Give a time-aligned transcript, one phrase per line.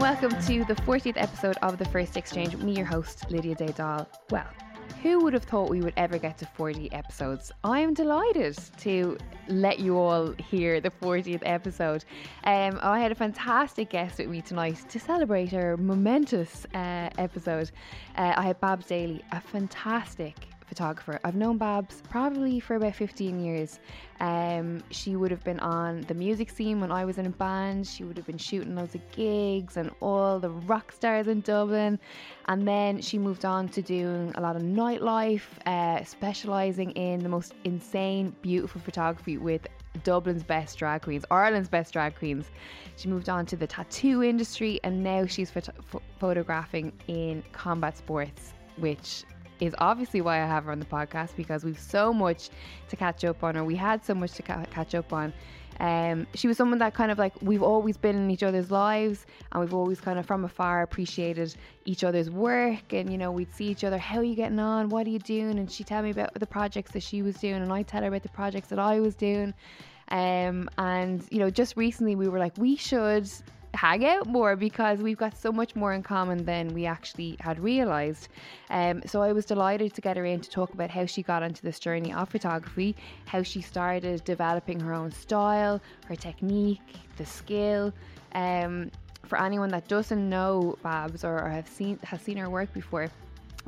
[0.00, 2.56] welcome to the 40th episode of The First Exchange.
[2.56, 4.06] Me, your host, Lydia Daydal.
[4.30, 4.46] Well,
[5.02, 7.52] who would have thought we would ever get to 40 episodes?
[7.64, 9.18] I am delighted to
[9.48, 12.06] let you all hear the 40th episode.
[12.44, 17.70] Um, I had a fantastic guest with me tonight to celebrate our momentous uh, episode.
[18.16, 20.34] Uh, I had Babs Daly, a fantastic
[20.70, 21.20] photographer.
[21.24, 23.80] I've known Babs probably for about 15 years.
[24.20, 27.86] Um, she would have been on the music scene when I was in a band.
[27.86, 31.98] She would have been shooting loads of gigs and all the rock stars in Dublin.
[32.46, 37.28] And then she moved on to doing a lot of nightlife, uh, specialising in the
[37.28, 39.66] most insane, beautiful photography with
[40.04, 42.50] Dublin's best drag queens, Ireland's best drag queens.
[42.96, 47.96] She moved on to the tattoo industry and now she's phot- ph- photographing in combat
[47.96, 49.24] sports, which
[49.60, 52.50] is obviously why I have her on the podcast because we've so much
[52.88, 55.32] to catch up on, or we had so much to ca- catch up on.
[55.80, 59.24] Um, she was someone that kind of like we've always been in each other's lives,
[59.50, 61.54] and we've always kind of from afar appreciated
[61.86, 62.92] each other's work.
[62.92, 64.90] And you know, we'd see each other, how are you getting on?
[64.90, 65.58] What are you doing?
[65.58, 68.08] And she'd tell me about the projects that she was doing, and I'd tell her
[68.08, 69.54] about the projects that I was doing.
[70.08, 73.30] Um, and you know, just recently we were like, we should
[73.74, 77.58] hang out more because we've got so much more in common than we actually had
[77.58, 78.28] realized.
[78.68, 81.42] Um, so I was delighted to get her in to talk about how she got
[81.42, 86.80] onto this journey of photography, how she started developing her own style, her technique,
[87.16, 87.92] the skill.
[88.34, 88.90] Um,
[89.24, 93.08] for anyone that doesn't know Babs or, or have seen has seen her work before,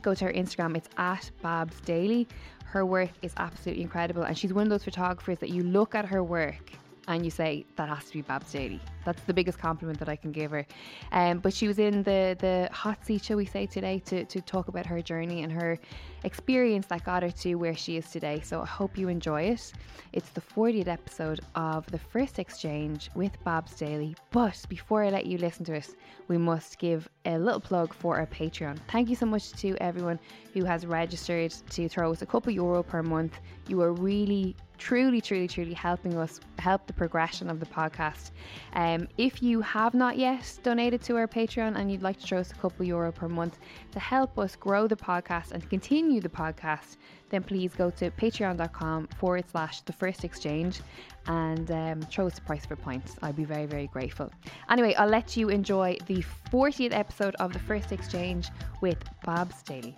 [0.01, 0.77] go to her Instagram.
[0.77, 2.27] It's at Babs Daily.
[2.65, 6.07] Her work is absolutely incredible, and she's one of those photographers that you look at
[6.07, 6.73] her work
[7.09, 8.81] and you say that has to be Babs Daly.
[9.05, 10.65] That's the biggest compliment that I can give her.
[11.11, 14.41] Um, but she was in the the hot seat, shall we say, today to to
[14.41, 15.79] talk about her journey and her
[16.25, 18.41] experience that got her to where she is today.
[18.41, 19.73] So I hope you enjoy it.
[20.13, 24.15] It's the 40th episode of the first exchange with Babs Daly.
[24.31, 25.95] But before I let you listen to it,
[26.29, 28.79] we must give a little plug for our Patreon.
[28.89, 30.21] Thank you so much to everyone
[30.55, 33.41] who has registered to throw us a couple euro per month.
[33.69, 38.33] You are really truly, truly, truly helping us help the progression of the podcast.
[38.73, 42.41] Um, if you have not yet donated to our Patreon and you'd like to throw
[42.41, 43.59] us a couple euro per month
[43.93, 46.97] to help us grow the podcast and continue the podcast,
[47.31, 50.81] then please go to patreon.com forward slash the first exchange
[51.29, 53.15] and um, throw us a price for points.
[53.23, 54.33] I'd be very, very grateful.
[54.69, 58.49] Anyway, I'll let you enjoy the 40th episode of the first exchange
[58.81, 59.95] with Babs Daly.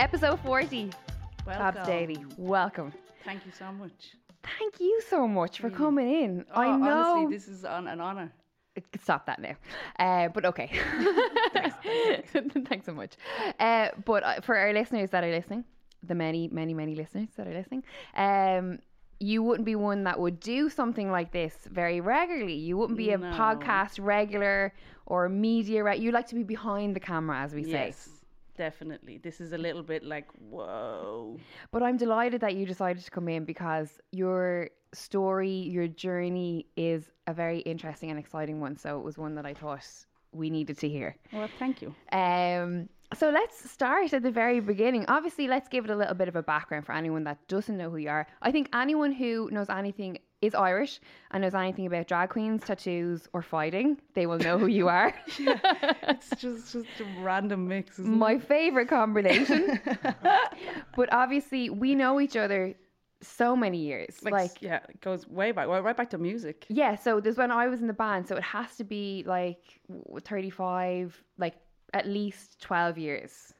[0.00, 0.90] Episode 40.
[1.46, 1.74] Welcome.
[1.74, 2.92] Babs Daly, welcome.
[3.24, 4.14] Thank you so much.
[4.58, 5.76] Thank you so much for Really.
[5.78, 6.44] coming in.
[6.54, 6.90] Oh, I know.
[6.90, 8.32] Honestly, this is an, an honour.
[9.02, 9.56] Stop that now.
[9.98, 10.70] Uh, but okay.
[12.68, 13.12] Thanks so much.
[13.58, 15.64] Uh, but uh, for our listeners that are listening,
[16.02, 17.82] the many, many, many listeners that are listening,
[18.16, 18.78] um,
[19.18, 22.54] you wouldn't be one that would do something like this very regularly.
[22.54, 23.30] You wouldn't be a No.
[23.32, 24.72] podcast regular
[25.04, 25.84] or media.
[25.84, 27.92] Re- you like to be behind the camera, as we say.
[28.60, 29.16] Definitely.
[29.16, 31.40] This is a little bit like, whoa.
[31.72, 37.10] But I'm delighted that you decided to come in because your story, your journey is
[37.26, 38.76] a very interesting and exciting one.
[38.76, 39.86] So it was one that I thought
[40.32, 41.16] we needed to hear.
[41.32, 41.94] Well, thank you.
[42.12, 45.04] Um, so let's start at the very beginning.
[45.08, 47.90] Obviously, let's give it a little bit of a background for anyone that doesn't know
[47.90, 48.26] who you are.
[48.42, 51.00] I think anyone who knows anything is Irish
[51.32, 55.12] and knows anything about drag queens, tattoos, or fighting, they will know who you are.
[55.38, 55.58] yeah,
[56.08, 57.98] It's just just a random mix.
[57.98, 58.42] Isn't My it?
[58.44, 59.80] favorite combination.
[60.96, 62.74] but obviously, we know each other
[63.22, 64.16] so many years.
[64.22, 66.64] Like, Like, yeah, it goes way back, well, right back to music.
[66.70, 69.58] yeah, so there's when I was in the band, so it has to be like
[70.24, 71.54] 35, like
[71.94, 73.54] at least 12 years.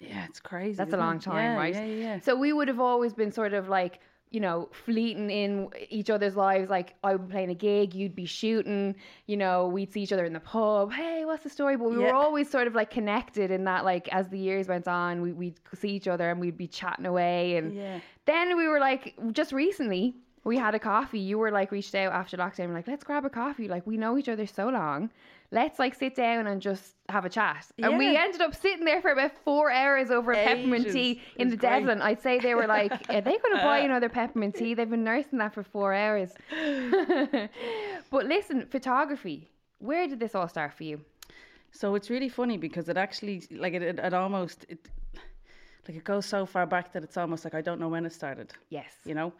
[0.00, 0.76] Yeah, it's crazy.
[0.76, 1.22] That's a long it?
[1.22, 1.74] time, Yeah, right?
[1.74, 2.20] Yeah, yeah, yeah.
[2.20, 4.00] So we would have always been sort of like,
[4.30, 6.68] you know, fleeting in each other's lives.
[6.68, 10.12] Like I would be playing a gig, you'd be shooting, you know, we'd see each
[10.12, 10.92] other in the pub.
[10.92, 11.76] Hey, what's the story?
[11.76, 12.08] But we Yeah.
[12.08, 15.32] were always sort of like connected in that, like, as the years went on, we,
[15.32, 17.56] we'd see each other and we'd be chatting away.
[17.56, 18.00] And Yeah.
[18.26, 21.20] then we were like, just recently, we had a coffee.
[21.20, 23.68] You were like, reached out after lockdown, like, let's grab a coffee.
[23.68, 25.10] Like, we know each other so long.
[25.54, 27.66] Let's like sit down and just have a chat.
[27.78, 31.48] And we ended up sitting there for about four hours over a peppermint tea in
[31.48, 31.70] the great.
[31.70, 32.02] Devlin.
[32.02, 34.74] I'd say they were like, are they going to buy another peppermint tea?
[34.74, 36.32] They've been nursing that for four hours.
[38.10, 39.48] but listen, photography.
[39.78, 41.00] Where did this all start for you?
[41.70, 44.88] So it's really funny because it actually like it, it, it almost it
[45.86, 48.12] like it goes so far back that it's almost like I don't know when it
[48.12, 48.52] started.
[48.70, 48.92] Yes.
[49.04, 49.32] You know,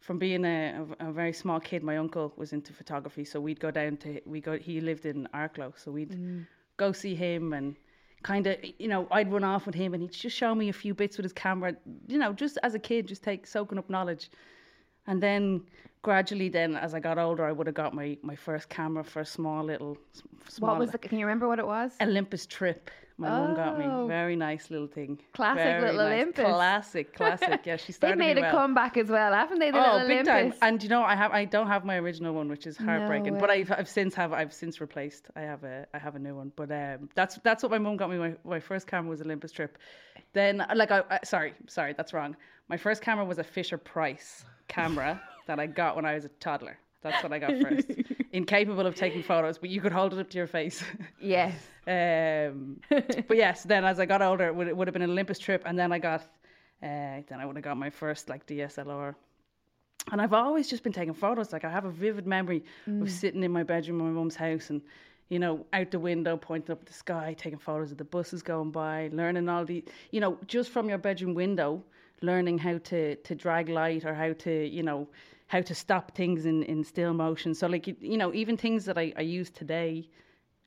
[0.00, 3.60] from being a, a, a very small kid, my uncle was into photography, so we'd
[3.60, 4.58] go down to we go.
[4.58, 6.46] He lived in Arklow, so we'd mm.
[6.76, 7.76] go see him and
[8.22, 10.72] kind of you know I'd run off with him and he'd just show me a
[10.72, 11.76] few bits with his camera.
[12.08, 14.30] You know, just as a kid, just take soaking up knowledge.
[15.10, 15.62] And then
[16.02, 19.20] gradually, then as I got older, I would have got my, my first camera for
[19.20, 19.98] a small little.
[20.48, 21.92] Small What was the, can you remember what it was?
[22.00, 22.90] Olympus trip.
[23.18, 23.84] My mum got me.
[23.86, 24.06] Oh.
[24.06, 25.18] Very nice little thing.
[25.34, 26.14] Classic Very little nice.
[26.14, 26.44] Olympus.
[26.44, 27.60] Classic, classic.
[27.66, 28.18] Yeah, she started.
[28.18, 28.52] They've made a well.
[28.52, 29.70] comeback as well, haven't they?
[29.72, 30.54] The Oh, little big time!
[30.62, 33.36] And you know, I have I don't have my original one, which is heartbreaking.
[33.36, 33.50] But.
[33.50, 35.26] I've, I've since have I've since replaced.
[35.36, 36.52] I have a I have a new one.
[36.56, 38.16] But um, that's that's what my mum got me.
[38.16, 39.76] My, my first camera was Olympus Trip.
[40.32, 42.36] Then like I, I sorry sorry that's wrong.
[42.70, 46.28] My first camera was a Fisher Price camera that I got when I was a
[46.28, 46.78] toddler.
[47.02, 47.88] That's what I got first.
[48.32, 50.82] Incapable of taking photos, but you could hold it up to your face.
[51.20, 51.54] yes.
[51.88, 55.10] Um, but yes, then as I got older, it would, it would have been an
[55.10, 58.46] Olympus trip, and then I got, uh, then I would have got my first like
[58.46, 59.16] DSLR.
[60.12, 61.52] And I've always just been taking photos.
[61.52, 64.70] Like I have a vivid memory of sitting in my bedroom in my mum's house,
[64.70, 64.82] and
[65.30, 68.42] you know, out the window, pointing up at the sky, taking photos of the buses
[68.42, 69.82] going by, learning all the,
[70.12, 71.82] you know, just from your bedroom window,
[72.22, 75.08] learning how to to drag light or how to, you know,
[75.46, 77.54] how to stop things in in still motion.
[77.54, 80.08] So like you, know, even things that I I use today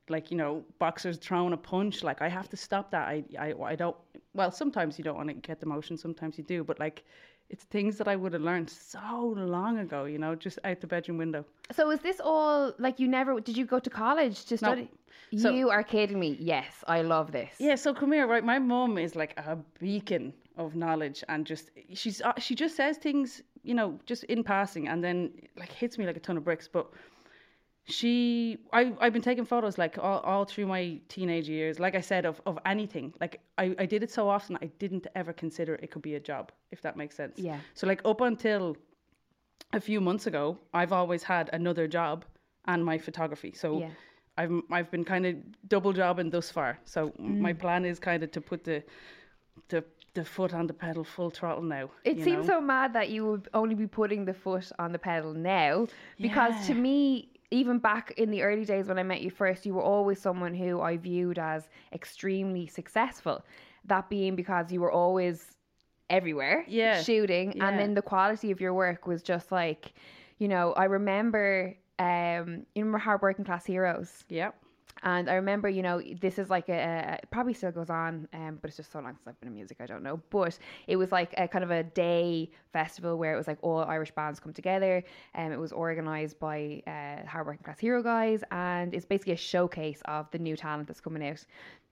[0.09, 3.53] like you know boxers throwing a punch like i have to stop that i i,
[3.71, 3.95] I don't
[4.33, 7.03] well sometimes you don't want to get the motion sometimes you do but like
[7.49, 10.87] it's things that i would have learned so long ago you know just out the
[10.87, 14.57] bedroom window So is this all like you never did you go to college to
[14.57, 14.89] study?
[15.37, 16.37] So- you are kidding me.
[16.39, 17.55] Yes, I love this.
[17.59, 21.71] yeah so come here right my mum is like a beacon of knowledge and just
[21.93, 25.97] she's uh, she just says things you know just in passing and then like hits
[25.97, 26.87] me like a ton of bricks but
[27.85, 32.01] she I, i've been taking photos like all, all through my teenage years like i
[32.01, 35.75] said of, of anything like I, I did it so often i didn't ever consider
[35.75, 37.59] it could be a job if that makes sense Yeah.
[37.73, 38.77] so like up until
[39.73, 42.23] a few months ago i've always had another job
[42.67, 43.89] and my photography so Yeah.
[44.37, 45.35] i've i've been kind of
[45.67, 47.39] double jobbing thus far so Mm.
[47.39, 48.81] my plan is kind of to put the
[49.67, 49.83] the
[50.13, 52.55] the foot on the pedal full throttle now It seems know?
[52.55, 55.87] so mad that you would only be putting the foot on the pedal now
[56.19, 59.73] because to me even back in the early days when I met you first you
[59.73, 63.43] were always someone who I viewed as extremely successful
[63.85, 65.55] that being because you were always
[66.09, 67.01] everywhere Yeah.
[67.01, 67.69] shooting Yeah.
[67.69, 69.93] and then the quality of your work was just like
[70.37, 74.51] you know I remember um you remember Hard Working Class Heroes yeah
[75.01, 78.59] and I remember, you know, this is like a, a probably still goes on, um,
[78.61, 80.21] but it's just so long since I've been in music, I don't know.
[80.29, 80.57] But
[80.87, 84.11] it was like a kind of a day festival where it was like all Irish
[84.11, 85.03] bands come together,
[85.33, 89.37] and it was organised by uh, Hard Working Class Hero guys, and it's basically a
[89.37, 91.43] showcase of the new talent that's coming out.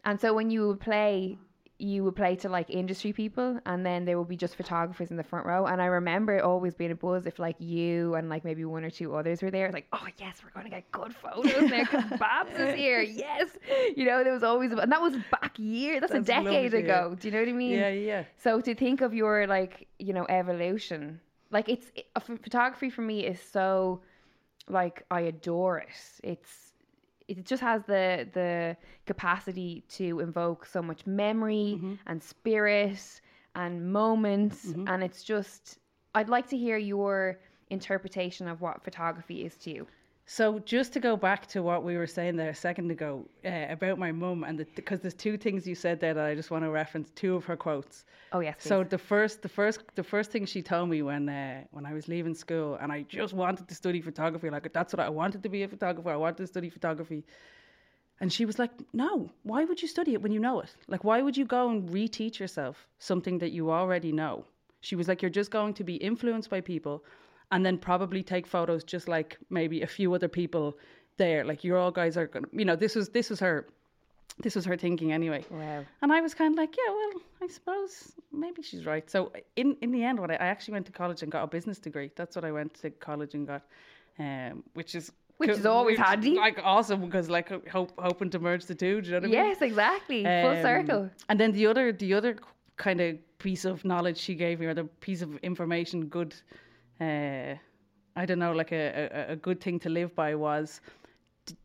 [0.06, 1.38] And so when you play,
[1.82, 5.18] you would play to like industry people, and then there would be just photographers in
[5.18, 5.66] the front row.
[5.66, 8.84] And I remember it always being a buzz if like you and like maybe one
[8.84, 9.72] or two others were there.
[9.72, 13.02] Like, oh yes, we're going to get good photos now because Babs is here.
[13.02, 13.50] Yes,
[13.96, 16.00] you know there was always, and that was back year.
[16.00, 17.16] That's, a decade ago.
[17.20, 17.72] Do you know what I mean?
[17.72, 21.20] yeah yeah So to think of your like you know evolution,
[21.50, 24.02] like it's it, photography for me is so
[24.70, 25.90] like I adore it.
[26.24, 26.71] It's
[27.38, 31.94] it just has the the capacity to invoke so much memory mm-hmm.
[32.08, 33.22] and spirit
[33.56, 34.88] and moments, mm-hmm.
[34.88, 35.80] and it's just
[36.14, 39.88] I'd like to hear your interpretation of what photography is to you.
[40.38, 43.66] So just to go back to what we were saying there a second ago uh,
[43.68, 46.64] about my mum, and because there's two things you said there that I just want
[46.64, 48.06] to reference two of her quotes.
[48.32, 48.92] Oh yes, So please.
[48.92, 52.08] the first, the first, the first thing she told me when uh, when I was
[52.08, 54.50] leaving school, and I just wanted to study photography.
[54.50, 56.10] Like that's what I wanted to be a photographer.
[56.12, 57.26] I wanted to study photography.
[58.22, 60.74] And she was like, "No, why would you study it when you know it?
[60.88, 64.46] Like, why would you go and reteach yourself something that you already know?"
[64.80, 67.04] She was like, "You're just going to be influenced by people,
[67.52, 70.78] and then probably take photos just like maybe a few other people
[71.18, 71.44] there.
[71.44, 73.68] Like, you all guys are gonna, you know, this was this was her,
[74.40, 75.84] this was her thinking anyway." wow.
[76.02, 79.10] And I was kind of like, yeah, well, I suppose maybe she's right.
[79.10, 81.48] So in in the end, what I, I actually went to college and got a
[81.48, 82.10] business degree.
[82.16, 83.64] That's what I went to college and got,
[84.20, 86.36] um, which is Which is always which- handy.
[86.36, 89.02] like awesome because like hope, hoping to merge the two.
[89.02, 89.46] Do you know what I mean?
[89.50, 90.24] Yes, exactly.
[90.24, 91.10] Full Um, circle.
[91.30, 92.34] And then the other the other
[92.78, 96.34] kind of piece of knowledge she gave me, or the piece of information, good,
[97.02, 97.56] uh,
[98.16, 98.84] I don't know, like a,
[99.30, 100.82] a a good thing to live by was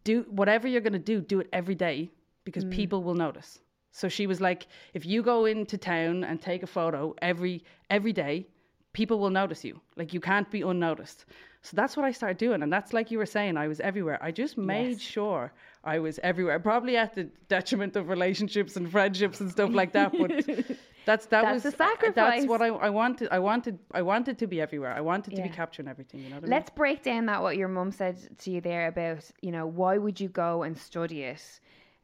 [0.04, 2.10] do whatever you're going to do, do it every day
[2.44, 2.70] because Mm.
[2.70, 3.60] people will notice.
[3.92, 8.12] So she was like, if you go into town and take a photo every every
[8.12, 8.46] day,
[8.92, 9.80] people will notice you.
[9.96, 11.24] Like you can't be unnoticed.
[11.62, 14.18] So that's what I started doing, and that's like you were saying, I was everywhere.
[14.22, 15.52] I just made sure
[15.82, 20.12] I was everywhere, probably at the detriment of relationships and friendships and stuff like that.
[20.16, 20.30] But
[21.06, 22.40] that's that That's was a sacrifice.
[22.40, 23.28] That's what I, I wanted.
[23.30, 23.78] I wanted.
[23.92, 24.92] I wanted to be everywhere.
[24.92, 25.54] I wanted to be Yeah.
[25.54, 26.20] capturing everything.
[26.20, 26.50] You know what I mean?
[26.50, 29.96] Let's break down that what your mum said to you there about, you know, why
[29.98, 31.60] would you go and study it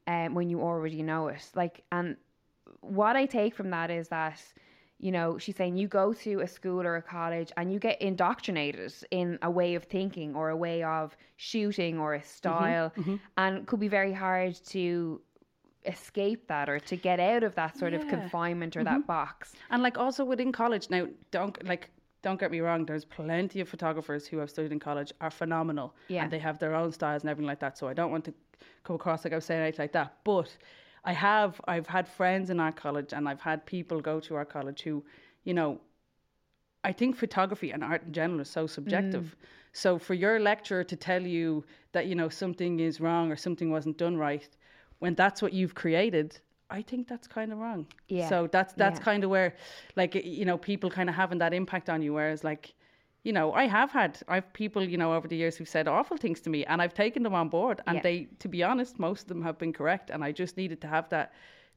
[0.06, 1.44] um, when you already know it?
[1.54, 2.16] Like, and
[2.80, 4.40] what I take from that is that,
[4.98, 8.00] you know, she's saying you go to a school or a college and you get
[8.00, 12.92] indoctrinated in a way of thinking or a way of shooting or a style,
[13.36, 15.20] and it could be very hard to
[15.86, 19.06] escape that or to get out of that sort of confinement or that mm-hmm.
[19.06, 19.52] box.
[19.70, 21.90] And like also within college now, don't like
[22.22, 22.86] don't get me wrong.
[22.86, 26.22] There's plenty of photographers who have studied in college are phenomenal, Yeah.
[26.22, 27.76] and they have their own styles and everything like that.
[27.76, 28.34] So I don't want to
[28.84, 30.18] come across like I was saying anything like that.
[30.24, 30.56] But
[31.04, 34.44] I have I've had friends in our college, and I've had people go to our
[34.44, 35.04] college who,
[35.44, 35.80] you know,
[36.84, 39.24] I think photography and art in general is so subjective.
[39.24, 39.46] Mm.
[39.72, 43.70] So for your lecturer to tell you that you know something is wrong or something
[43.70, 44.48] wasn't done right,
[45.02, 46.28] when that's what you've created,
[46.78, 47.80] I think that's kind of wrong.
[48.18, 48.28] Yeah.
[48.32, 49.08] So that's that's Yeah.
[49.10, 49.50] kind of where,
[50.00, 52.12] like you know, people kind of having that impact on you.
[52.18, 52.64] Whereas like,
[53.26, 56.16] you know, I have had I've people you know over the years who've said awful
[56.24, 58.02] things to me, and I've taken them on board, and Yeah.
[58.08, 60.88] they, to be honest, most of them have been correct, and I just needed to
[60.96, 61.26] have that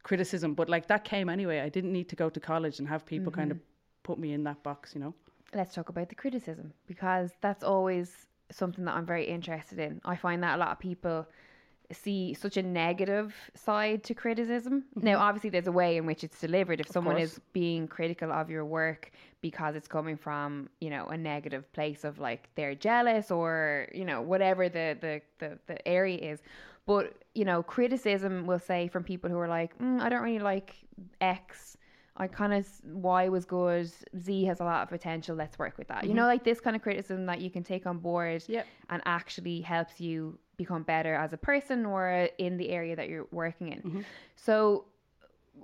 [0.03, 0.50] criticism.
[0.60, 1.58] But like that came anyway.
[1.67, 3.72] I didn't need to go to college and have people kind of Mm-hmm.
[4.10, 4.82] put me in that box.
[4.96, 5.13] You know.
[5.60, 8.08] let's talk about the criticism because that's always
[8.51, 9.94] something that I'm very interested in.
[10.13, 11.17] I find that a lot of people
[11.92, 14.86] see such a negative side to criticism.
[14.96, 16.80] Now, obviously, there's a way in which it's delivered.
[16.80, 19.12] If someone is being critical of your work
[19.42, 24.06] because it's coming from, you know, a negative place of like they're jealous or, you
[24.06, 26.42] know, whatever the, the, the, the area is.
[26.86, 30.39] But, you know, criticism will say from people who are like, mm, I don't really
[30.39, 30.75] like
[31.22, 31.77] X.
[32.18, 33.92] I kind of Y was good.
[34.18, 35.36] Z has a lot of potential.
[35.36, 36.06] Let's work with that.
[36.06, 38.65] You know, like this kind of criticism that you can take on board Yep.
[38.89, 43.28] and actually helps you become better as a person or in the area that you're
[43.32, 43.84] working in.
[44.36, 44.86] So,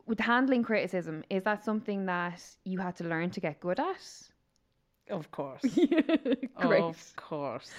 [0.06, 4.02] with handling criticism, is that something that you had to learn to get good at?
[5.10, 5.62] Of course.
[7.12, 7.72] Of course.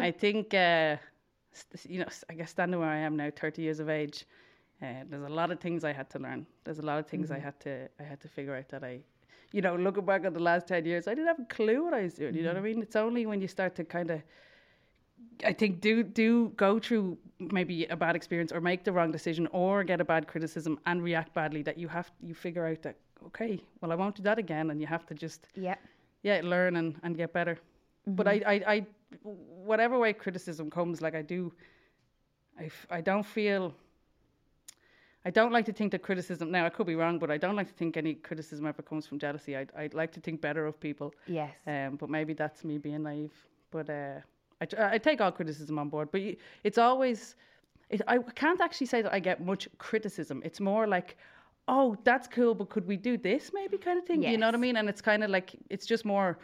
[0.00, 0.96] I think, uh,
[1.88, 4.24] you know, I guess standing where I am now, 30 years of age,
[4.82, 6.46] uh, there's a lot of things I had to learn.
[6.64, 9.00] There's a lot of things I had to, I had to figure out that I,
[9.52, 11.94] you know, looking back at the last 10 years, I didn't have a clue what
[11.94, 12.34] I was doing.
[12.34, 12.82] You know what I mean?
[12.82, 14.22] It's only when you start to kind of,
[15.44, 19.46] I think, do do go through maybe a bad experience or make the wrong decision
[19.52, 22.96] or get a bad criticism and react badly that you have you figure out that
[23.26, 25.76] okay, well I won't do that again, and you have to just Yeah.
[26.22, 27.58] yeah learn and, and get better.
[28.06, 28.86] But I, I i
[29.22, 31.50] whatever way criticism comes like i do
[32.60, 33.72] I, f- I don't feel
[35.24, 37.56] i don't like to think that criticism now i could be wrong but i don't
[37.56, 39.56] like to think any criticism ever comes from jealousy.
[39.56, 41.14] I'd, I'd like to think better of people.
[41.26, 41.54] Yes.
[41.66, 43.32] um, but maybe that's me being naive.
[43.70, 44.20] But uh,
[44.60, 46.20] I, I take all criticism on board but
[46.64, 47.36] it's always
[47.90, 51.16] it, i can't actually say that i get much criticism it's more like
[51.68, 54.54] oh that's cool but could we do this maybe kind of thing you know what
[54.54, 56.38] i mean and it's kind of like it's just more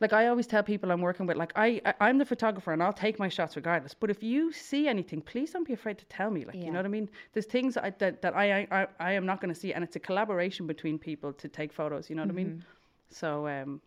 [0.00, 2.82] like I always tell people I'm working with, like I, I I'm the photographer and
[2.82, 3.94] I'll take my shots regardless.
[3.94, 6.44] But if you see anything, please don't be afraid to tell me.
[6.44, 7.08] Like you know what I mean.
[7.32, 9.96] There's things I, that that I, I I am not going to see, and it's
[9.96, 12.08] a collaboration between people to take photos.
[12.08, 12.64] You know what I mean.
[13.10, 13.80] So um,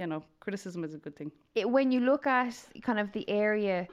[0.00, 1.30] you know, criticism is a good thing.
[1.54, 3.86] it, when you look at kind of the area,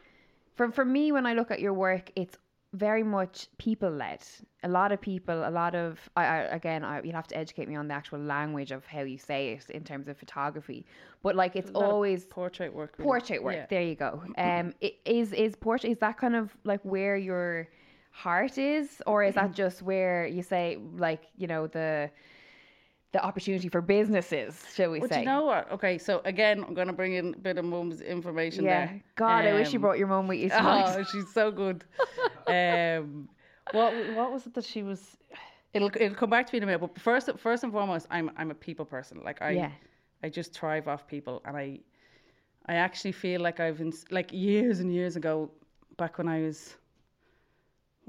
[0.55, 2.37] for for me, when I look at your work, it's
[2.73, 4.21] very much people led.
[4.63, 5.89] A lot of people, a lot of
[6.21, 9.01] I, I again, I, you'll have to educate me on the actual language of how
[9.13, 10.85] you say it in terms of photography.
[11.23, 12.91] But like, it's always Portrait work.
[12.97, 13.07] really.
[13.09, 13.55] portrait work.
[13.55, 13.65] Yeah.
[13.69, 14.11] There you go.
[14.37, 17.67] Um, i- is is portrait is that kind of like where your
[18.11, 22.09] heart is, or is that just where you say like you know the
[23.13, 25.19] the opportunity for businesses, shall we But say?
[25.21, 25.71] you know what?
[25.71, 28.85] Okay, so again, I'm going to bring in a bit of mum's information yeah.
[28.87, 29.03] there.
[29.15, 30.95] God, I wish you Um, brought your mum with you tonight.
[30.97, 31.85] Oh, she's so good.
[32.47, 33.29] um,
[33.71, 35.17] what what was it that she was?
[35.73, 36.79] It'll it'll come back to me in a minute.
[36.79, 39.21] But first first and foremost, I'm I'm a people person.
[39.23, 39.71] Like I Yeah.
[40.23, 41.79] I just thrive off people, and I
[42.65, 45.49] I actually feel like I've been like years and years ago,
[45.97, 46.75] back when I was.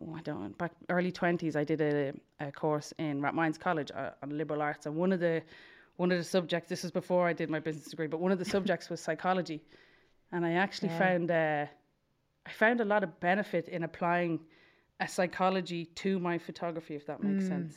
[0.01, 1.57] Oh, I don't know, back early twenties.
[1.57, 5.21] I did a, a course in Rathmines College uh, on liberal arts, and one of
[5.21, 5.43] the
[5.97, 6.69] one of the subjects.
[6.69, 9.61] This was before I did my business degree, but one of the subjects was psychology,
[10.33, 11.67] and I actually found uh,
[12.47, 14.41] I found a lot of benefit in applying
[15.01, 17.75] a psychology to my photography, if that makes sense.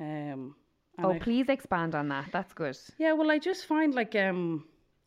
[0.00, 0.54] Um,
[1.02, 2.26] oh, I- please expand on that.
[2.32, 2.78] That's good.
[2.98, 4.64] yeah, well, I just find like um,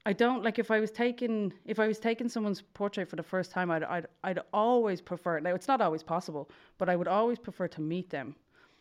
[0.10, 3.28] I don't like if I was taking if I was taking someone's portrait for the
[3.34, 5.40] first time, I'd I'd I'd always prefer.
[5.40, 6.50] Now it's not always possible,
[6.80, 8.28] but I would always prefer to meet them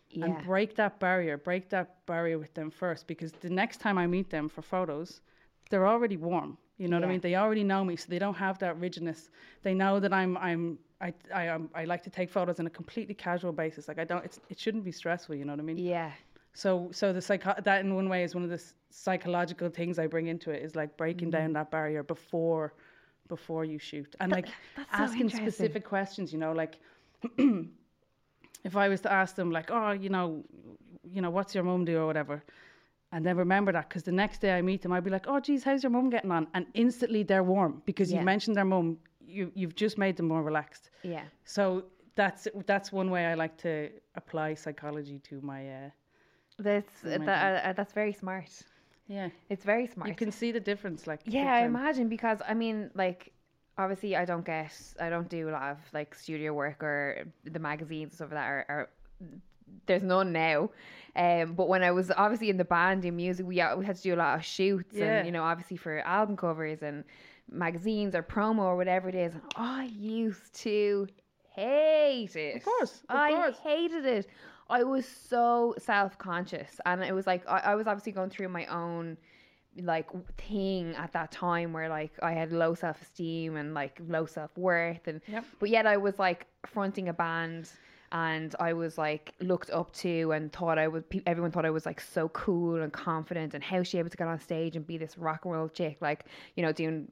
[0.09, 0.25] Yeah.
[0.25, 4.07] and break that barrier, break that barrier with them first, because the next time I
[4.07, 5.21] meet them for photos,
[5.69, 6.57] they're already warm.
[6.79, 7.21] You know what I mean?
[7.27, 9.29] They already know me, so they don't have that rigidness.
[9.61, 10.63] They know that I'm I'm
[11.07, 11.09] I
[11.41, 13.87] I am I like to take photos on a completely casual basis.
[13.89, 15.35] Like I don't it's it shouldn't be stressful.
[15.35, 15.77] You know what I mean?
[15.77, 16.11] Yeah.
[16.53, 20.07] So, so the psycho- that in one way is one of the psychological things I
[20.07, 21.39] bring into it is like breaking Mm-hmm.
[21.41, 22.73] down that barrier before,
[23.27, 26.33] before you shoot, and like that's so asking specific questions.
[26.33, 26.79] You know, like
[28.63, 30.43] if I was to ask them, like, oh, you know,
[31.03, 32.43] you know, what's your mum do or whatever,
[33.11, 35.39] and then remember that because the next day I meet them, I'd be like, oh,
[35.39, 36.47] geez, how's your mum getting on?
[36.53, 38.19] And instantly they're warm because Yeah.
[38.19, 38.97] you mentioned their mum.
[39.25, 40.89] You you've just made them more relaxed.
[41.03, 41.23] Yeah.
[41.45, 45.69] So that's that's one way I like to apply psychology to my.
[45.69, 45.89] Uh,
[46.59, 48.49] That's that, uh, that's very smart.
[49.07, 49.29] yeah.
[49.49, 50.09] It's very smart.
[50.09, 53.31] You can see the difference, like Yeah, I imagine because I mean, like,
[53.77, 57.59] obviously, I don't get, I don't do a lot of like studio work or the
[57.59, 58.45] magazines and stuff that.
[58.47, 58.89] Are, are
[59.85, 60.69] there's none now,
[61.15, 63.95] um, but when I was obviously in the band doing music, we uh, we had
[63.97, 65.17] to do a lot of shoots Yeah.
[65.17, 67.03] and you know, obviously for album covers and
[67.51, 69.33] magazines or promo or whatever it is.
[69.35, 71.07] And I used to
[71.55, 72.55] hate it.
[72.57, 73.57] Of course, of I course.
[73.59, 74.27] hated it.
[74.69, 78.49] I was so self conscious, and it was like I, I was obviously going through
[78.49, 79.17] my own
[79.81, 84.25] like thing at that time where like I had low self esteem and like low
[84.25, 85.45] self worth, and Yep.
[85.59, 87.69] but yet I was like fronting a band.
[88.11, 91.03] And I was like looked up to and thought I was.
[91.27, 93.53] Everyone thought I was like so cool and confident.
[93.53, 95.97] And how she able to get on stage and be this rock and roll chick,
[96.01, 97.11] like you know, doing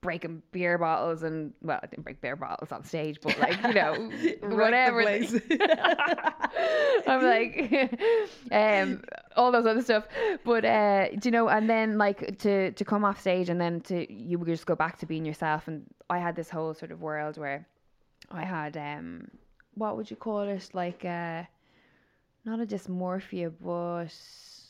[0.00, 3.74] breaking beer bottles and well, I didn't break beer bottles on stage, but like you
[3.74, 4.10] know,
[4.56, 5.02] whatever.
[7.06, 8.00] I'm like,
[8.52, 9.02] um,
[9.36, 10.06] all those other stuff.
[10.44, 11.48] But uh, do you know?
[11.48, 14.74] And then like to to come off stage and then to you would just go
[14.74, 15.68] back to being yourself.
[15.68, 17.66] And I had this whole sort of world where
[18.30, 19.28] I had um,
[19.74, 20.70] what would you call it?
[20.72, 21.42] Like uh,
[22.44, 24.14] not a dysmorphia, but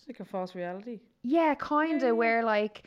[0.09, 1.01] like a false reality.
[1.23, 2.83] yeah, kind of where like.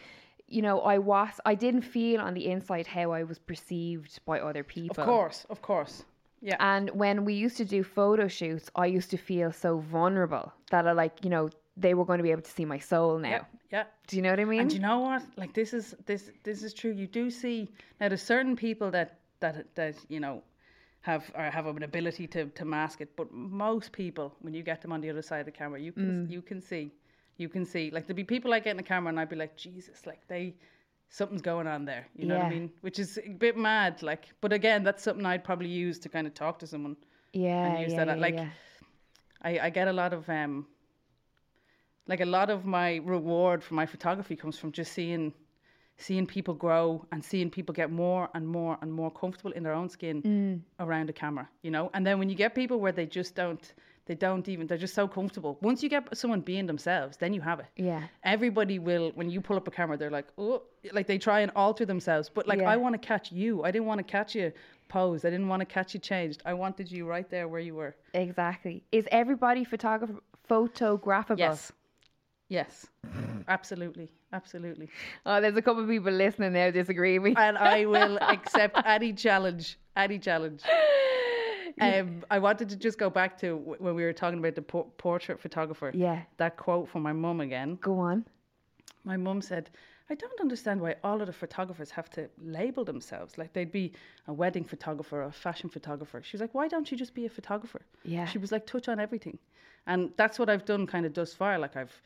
[0.54, 4.40] You know, I was, I didn't feel on the inside how I was perceived by
[4.40, 5.04] other people.
[5.04, 6.04] Of course, of course.
[6.42, 6.58] Yeah.
[6.60, 10.88] And when we used to do photo shoots, I used to feel so vulnerable that
[10.88, 13.30] I like, you know, they were going to be able to see my soul now.
[13.30, 13.44] yeah.
[13.74, 13.86] Yeah.
[14.06, 14.62] Do you know what I mean?
[14.62, 15.24] And you know what?
[15.36, 16.92] Like this is this this is true.
[16.92, 17.68] You do see
[18.00, 20.44] now there's certain people that that that you know
[21.02, 24.84] have or have an ability to to mask it, but most people when you get
[24.84, 26.32] them on the other side of the camera, you can mm.
[26.32, 26.92] you can see
[27.38, 29.36] you can see like there'd be people I get in the camera and I'd be
[29.36, 30.56] like Jesus, like they
[31.10, 32.08] something's going on there.
[32.16, 32.72] You know what I mean?
[32.82, 34.02] Which is a bit mad.
[34.02, 36.96] Like, but again, that's something I'd probably use to kind of talk to someone.
[37.34, 38.50] yeah, And use yeah, that, yeah, like, yeah.
[39.44, 40.66] I, I get a lot of um
[42.08, 45.34] like a lot of my reward for my photography comes from just seeing
[45.98, 49.74] seeing people grow and seeing people get more and more and more comfortable in their
[49.74, 50.62] own skin Mm.
[50.80, 53.74] around a camera you know and then when you get people where they just don't
[54.06, 57.42] they don't even they're just so comfortable once you get someone being themselves then you
[57.42, 58.04] have it Yeah.
[58.24, 61.52] everybody will when you pull up a camera they're like oh like they try and
[61.56, 62.70] alter themselves but like Yeah.
[62.70, 64.52] i want to catch you i didn't want to catch you
[64.90, 67.76] posed i didn't want to catch you changed i wanted you right there where you
[67.76, 68.84] were Exactly.
[68.92, 70.12] Is everybody photograph
[70.50, 71.40] photographable?
[71.40, 71.72] Yes.
[72.50, 72.86] Yes.
[73.48, 74.12] absolutely.
[74.34, 74.90] Absolutely.
[75.26, 77.42] Oh, there's a couple of people listening now disagree with me.
[77.42, 79.80] And I will accept any challenge.
[79.96, 80.62] Any challenge.
[81.82, 84.88] Um, I wanted to just go back to when we were talking about the por-
[84.98, 85.92] portrait photographer.
[85.94, 86.22] Yeah.
[86.38, 87.78] That quote from my mum again.
[87.82, 88.26] Go on.
[89.04, 89.70] My mum said,
[90.10, 93.38] I don't understand why all of the photographers have to label themselves.
[93.38, 93.94] Like they'd be
[94.28, 96.22] a wedding photographer or a fashion photographer.
[96.24, 97.82] She was like, why don't you just be a photographer?
[98.04, 98.26] Yeah.
[98.26, 99.40] She was like, touch on everything.
[99.88, 101.58] And that's what I've done kind of thus far.
[101.58, 102.02] Like I've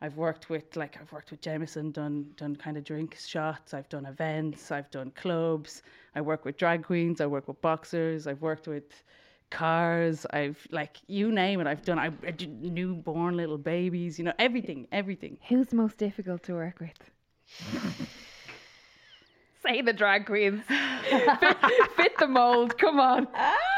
[0.00, 3.88] I've worked with like I've worked with Jameson, done done kind of drink shots, I've
[3.88, 5.82] done events, I've done clubs,
[6.14, 9.02] I work with drag queens, I work with boxers, I've worked with
[9.50, 14.24] cars, I've like you name it, I've done I, I did newborn little babies, you
[14.24, 15.38] know, everything, everything.
[15.48, 16.98] Who's most difficult to work with?
[19.62, 20.62] Say the drag queens.
[20.68, 22.76] fit, fit the mold.
[22.76, 23.26] Come on.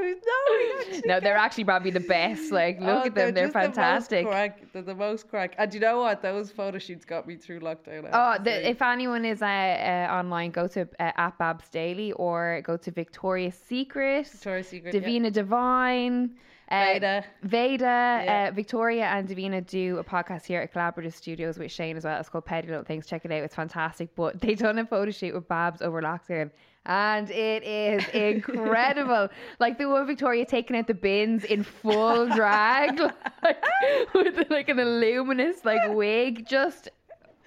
[0.00, 2.50] No, no, they're actually probably the best.
[2.52, 3.34] Like, look Oh, at them.
[3.34, 4.26] They're the most fantastic.
[4.26, 4.72] crack.
[4.72, 5.54] They're the most crack.
[5.58, 6.22] And you know what?
[6.22, 8.12] Those photo shoots got me through lockdown.
[8.12, 12.12] I Oh, the, if anyone is uh, uh, online, go to uh, at Babs Daily
[12.12, 15.28] or go to Victoria's Secret, Victoria's Secret, yeah.
[15.30, 16.30] Divine,
[16.70, 17.24] uh, Veda.
[17.42, 18.48] Veda, Yeah.
[18.50, 22.18] uh, Victoria, and Davina do a podcast here at Collaborative Studios with Shane as well.
[22.20, 23.06] It's called Petty Little Things.
[23.06, 24.14] Check it out; it's fantastic.
[24.14, 26.50] But they done a photo shoot with Babs over lockdown.
[26.86, 29.28] And it is incredible.
[29.58, 32.98] like the one Victoria taking out the bins in full drag,
[33.42, 33.64] like
[34.14, 36.88] with like an luminous like wig, just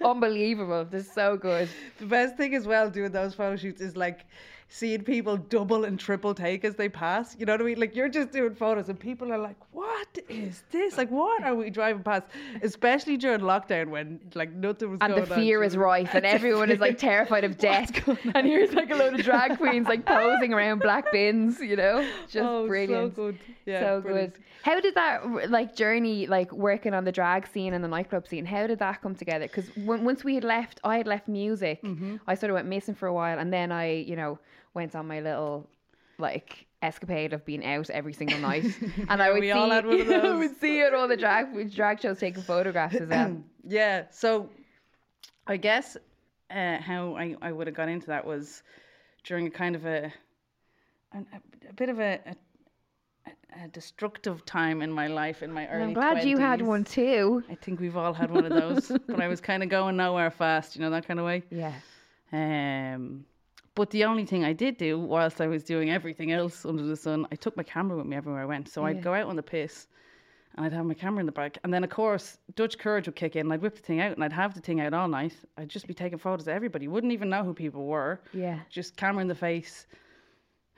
[0.02, 0.84] Unbelievable.
[0.84, 1.68] This is so good.
[1.98, 4.26] The best thing as well doing those photo shoots is like
[4.76, 7.36] seeing people double and triple take as they pass.
[7.38, 7.78] You know what I mean?
[7.78, 10.98] Like you're just doing photos and people are like, "What is this?
[10.98, 12.24] Like, what are we driving past?"
[12.60, 15.38] Especially during lockdown when like nothing was And the going on.
[15.38, 17.90] fear is rife, and everyone is like terrified of death.
[18.34, 22.04] And here's like a load of drag queens like posing around black bins, you know?
[22.28, 23.14] Just Oh, brilliant.
[23.14, 23.38] So good.
[23.66, 24.34] Yeah, so brilliant.
[24.34, 24.42] good.
[24.62, 28.44] How did that like journey, like working on the drag scene and the nightclub scene?
[28.46, 29.46] How did that come together?
[29.46, 31.80] Because once we had left, I had left music.
[31.82, 32.16] Mm-hmm.
[32.26, 34.38] I sort of went missing for a while, and then I, you know,
[34.74, 35.68] went on my little
[36.18, 38.66] like escapade of being out every single night.
[39.08, 40.38] And I would we see, all had one of I those.
[40.38, 43.42] would see at all the drag drag shows taking photographs as well.
[43.66, 44.04] Yeah.
[44.10, 44.48] So
[45.46, 45.96] I guess
[46.50, 48.62] uh, how I, I would have got into that was
[49.24, 50.12] during a kind of a
[51.14, 51.18] a,
[51.68, 52.34] a bit of a, a
[53.62, 57.42] a destructive time in my life in my early I'm glad you had one too.
[57.48, 60.30] I think we've all had one of those, but I was kind of going nowhere
[60.30, 61.44] fast, you know, that kind of way.
[61.50, 61.72] Yeah.
[62.32, 63.24] Um,
[63.74, 66.96] but the only thing I did do whilst I was doing everything else under the
[66.96, 68.68] sun, I took my camera with me everywhere I went.
[68.68, 69.88] So I'd go out on the piss
[70.54, 71.58] and I'd have my camera in the back.
[71.64, 74.12] And then, of course, Dutch courage would kick in and I'd whip the thing out
[74.12, 75.34] and I'd have the thing out all night.
[75.58, 76.86] I'd just be taking photos of everybody.
[76.86, 78.20] Wouldn't even know who people were.
[78.32, 78.60] Yeah.
[78.70, 79.86] Just camera in the face.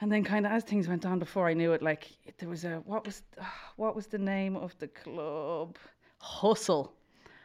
[0.01, 2.65] And then, kind of as things went on, before I knew it, like there was
[2.65, 3.23] a what was
[3.77, 5.77] what was the name of the club?
[6.19, 6.93] Hustle,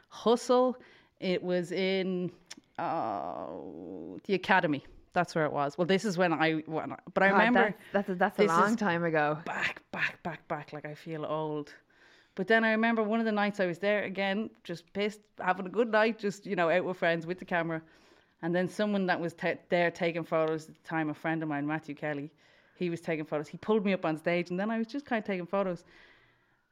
[0.09, 0.77] Hustle.
[1.21, 2.31] It was in
[2.77, 3.45] uh,
[4.25, 4.83] the academy.
[5.13, 5.77] That's where it was.
[5.77, 8.39] Well, this is when I, when I but I God, remember that's that's a, that's
[8.39, 9.37] a long time ago.
[9.45, 10.73] back, back, back, back.
[10.73, 11.73] Like I feel old.
[12.35, 15.65] But then I remember one of the nights I was there again, just pissed, having
[15.65, 17.81] a good night, just you know, out with friends with the camera.
[18.41, 19.35] And then someone that was
[19.69, 22.31] there taking photos at the time, a friend of mine, Matthew Kelly,
[22.75, 23.49] he was taking photos.
[23.49, 25.83] He pulled me up on stage, and then I was just kind of taking photos.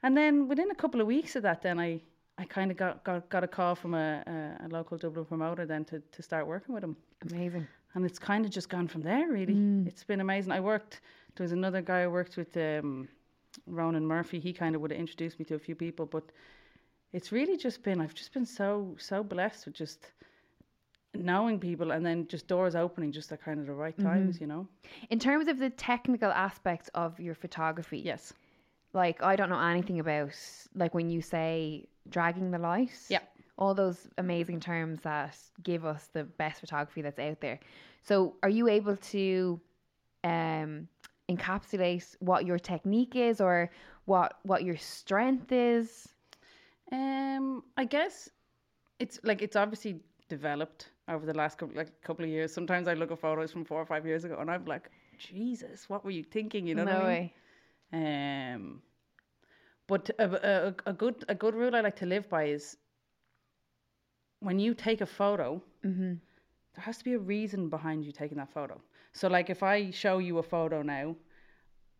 [0.01, 2.01] And then within a couple of weeks of that, then I,
[2.37, 5.65] I kind of got, got got a call from a, a, a local Dublin promoter
[5.65, 6.95] then to, to start working with him
[7.29, 7.67] Amazing.
[7.95, 9.85] And it's kind of just gone from there really.
[9.87, 10.51] It's been amazing.
[10.51, 11.01] I worked
[11.35, 13.07] there was another guy i worked with um,
[13.65, 14.39] ronan murphy.
[14.39, 16.23] He kind of would have introduced me to a few people but
[17.13, 20.11] it's really just been i've just been so so blessed with just
[21.15, 24.47] knowing people and then just doors opening just at kind of the right times you
[24.47, 24.67] know?
[25.09, 28.33] In terms of the technical aspects of your photography, yes.
[28.93, 30.35] like I don't know anything about
[30.75, 32.91] like when you say dragging the light.
[33.09, 33.21] Yeah.
[33.59, 37.59] All those amazing terms that give us the best photography that's out there.
[38.03, 39.61] So are you able to
[40.23, 40.87] um
[41.29, 43.69] encapsulate what your technique is or
[44.05, 46.09] what what your strength is?
[46.91, 48.29] Um, I guess
[48.99, 52.53] it's like it's obviously developed over the last couple like couple of years.
[52.53, 55.89] Sometimes I look at photos from four or five years ago, and I'm like, Jesus,
[55.89, 56.67] what were you thinking?
[56.67, 57.19] You know no what I mean?
[57.21, 57.33] way.
[57.93, 58.81] Um,
[59.87, 62.77] but a, a, a good a good rule I like to live by is
[64.39, 66.13] when you take a photo, Mm-hmm.
[66.75, 68.79] there has to be a reason behind you taking that photo.
[69.13, 71.15] So, like, if I show you a photo now,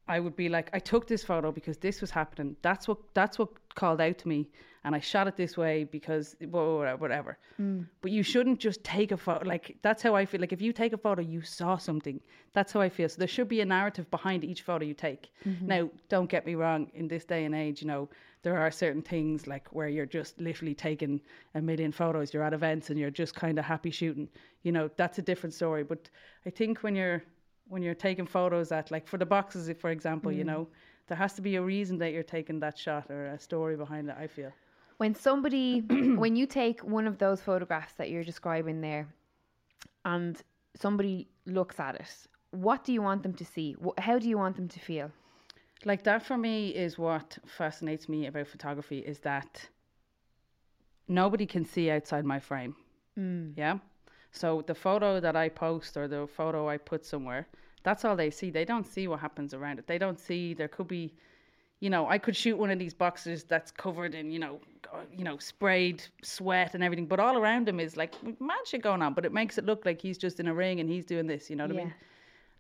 [0.09, 2.55] I would be like, I took this photo because this was happening.
[2.63, 4.49] That's what that's what called out to me,
[4.83, 7.37] and I shot it this way because wha- whatever.
[7.61, 7.85] Mm.
[8.01, 9.47] But you shouldn't just take a photo.
[9.47, 10.41] Like that's how I feel.
[10.41, 12.19] Like if you take a photo, you saw something.
[12.53, 13.07] That's how I feel.
[13.07, 15.29] So there should be a narrative behind each photo you take.
[15.45, 15.67] Mm-hmm.
[15.67, 16.89] Now, don't get me wrong.
[16.95, 18.09] In this day and age, you know
[18.41, 21.21] there are certain things like where you're just literally taking
[21.53, 22.33] a million photos.
[22.33, 24.27] You're at events and you're just kind of happy shooting.
[24.63, 25.83] You know that's a different story.
[25.83, 26.09] But
[26.47, 27.23] I think when you're
[27.69, 30.47] when you're taking photos at like for the boxes for example you mm.
[30.47, 30.67] know
[31.07, 34.09] there has to be a reason that you're taking that shot or a story behind
[34.09, 34.51] it i feel.
[34.99, 35.79] When somebody,
[36.23, 39.07] when you take one of those photographs that you're describing there,
[40.03, 40.37] and
[40.75, 42.11] somebody looks at it,
[42.51, 43.77] what do you want them to see?
[43.97, 45.09] How do you want them to feel?
[45.85, 49.69] like that for me is what fascinates me about photography is that
[51.07, 52.75] nobody can see outside my frame.
[53.17, 53.53] Mm.
[53.55, 53.77] Yeah
[54.31, 57.47] so the photo that i post or the photo i put somewhere
[57.83, 60.67] that's all they see they don't see what happens around it they don't see there
[60.67, 61.13] could be
[61.79, 64.59] you know, I could shoot one of these boxes that's covered in, you know,
[65.15, 69.01] you know, sprayed sweat and everything, but all around him is like mad shit going
[69.01, 69.13] on.
[69.13, 71.49] But it makes it look like he's just in a ring and he's doing this.
[71.49, 71.93] You know what I mean?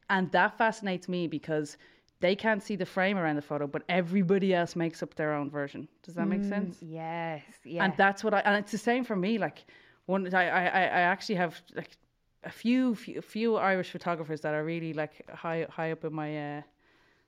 [0.09, 1.77] And that fascinates me because
[2.21, 5.49] they can't see the frame around the photo, but everybody else makes up their own
[5.49, 5.87] version.
[6.03, 6.77] Does that make mm, sense?
[6.81, 7.83] Yes, yeah.
[7.83, 9.37] And that's what I and it's the same for me.
[9.37, 9.65] Like
[10.09, 10.63] one, I I,
[10.99, 11.91] I actually have like
[12.43, 16.57] a few, few few Irish photographers that are really like high high up in my
[16.57, 16.61] uh,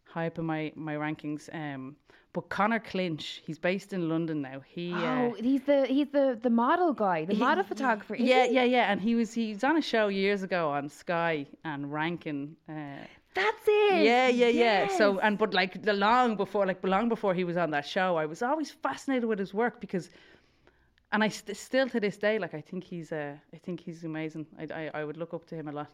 [0.05, 1.43] high up in my my rankings.
[1.53, 1.95] Um,
[2.33, 4.61] but Conor Clinch, he's based in London now.
[4.65, 8.15] He oh, uh, he's the he's the the model guy, the model photographer.
[8.15, 8.55] yeah, he?
[8.55, 11.91] yeah, yeah, and he was he was on a show years ago on Sky and
[11.91, 12.55] Rankin.
[12.69, 12.73] Uh,
[13.33, 14.03] That's it.
[14.03, 14.87] yeah, yeah, yeah.
[14.97, 18.15] So and but like the long before, like long before he was on that show,
[18.15, 20.09] I was always fascinated with his work because
[21.11, 24.03] and I st- still to this day, like I think he's, uh, I think he's
[24.03, 24.45] amazing.
[24.57, 25.91] I, I, I would look up to him a lot.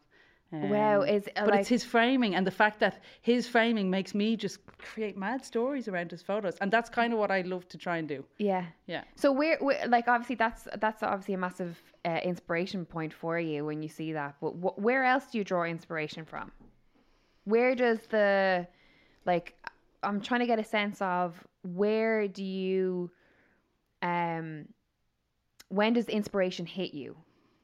[0.52, 3.90] Wow, Um, is, uh, but like- it's his framing and the fact that his framing
[3.90, 7.42] makes me just create mad stories around his photos, and that's kind of what I
[7.42, 8.24] love to try and do.
[8.38, 8.66] Yeah.
[8.86, 9.04] Yeah.
[9.16, 11.76] So where, where like obviously that's that's obviously a massive
[12.06, 14.36] uh, inspiration point for you when you see that.
[14.40, 16.52] But wh- where else do you draw inspiration from?
[17.44, 18.68] Where does the
[19.26, 19.54] like
[20.02, 23.12] I'm trying to get a sense of where do you
[24.02, 24.66] um
[25.70, 27.16] when does inspiration hit you?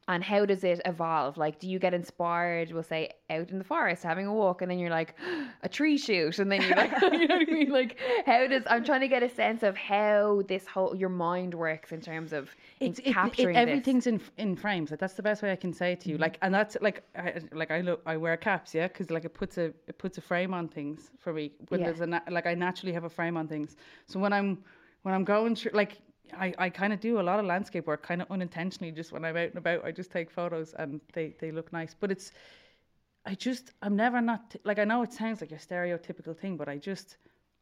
[0.06, 1.38] And how does it evolve?
[1.38, 4.70] Like, do you get inspired, we'll say, out in the forest having a walk, and
[4.70, 5.14] then you're like,
[5.62, 7.70] a tree shoot, and then you're like, you know what I mean?
[7.70, 11.54] Like, how does I'm trying to get a sense of how this whole your mind
[11.54, 13.62] works in terms of It's it, it, capturing this.
[13.62, 14.90] everything's in in frames.
[14.90, 16.16] Like that's the best way I can say it to you.
[16.16, 16.22] Mm-hmm.
[16.22, 19.32] Like, and that's like, I, like I look, I wear caps, yeah, because like it
[19.32, 21.52] puts a it puts a frame on things for me.
[21.70, 21.78] Yeah.
[21.78, 23.74] there's a na- like I naturally have a frame on things.
[24.06, 24.62] So when I'm
[25.00, 25.96] when I'm going through like.
[26.32, 28.92] I, I kind of do a lot of landscape work, kind of unintentionally.
[28.92, 31.94] Just when I'm out and about, I just take photos and they, they look nice.
[31.98, 32.32] But it's,
[33.26, 36.68] I just, I'm never not, like, I know it sounds like a stereotypical thing, but
[36.68, 37.16] I just,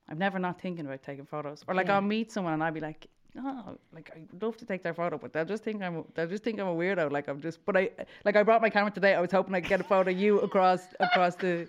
[0.08, 1.64] I'm never not thinking about taking photos.
[1.66, 1.96] Or like, Yeah.
[1.96, 3.06] I'll meet someone and I'll be like,
[3.38, 6.26] oh, like, I'd love to take their photo, but they'll just think I'm, a, they'll
[6.28, 7.10] just think I'm a weirdo.
[7.10, 7.90] Like, I'm just, but I,
[8.24, 9.14] like, I brought my camera today.
[9.14, 11.68] I was hoping I could get a photo of you across, across the,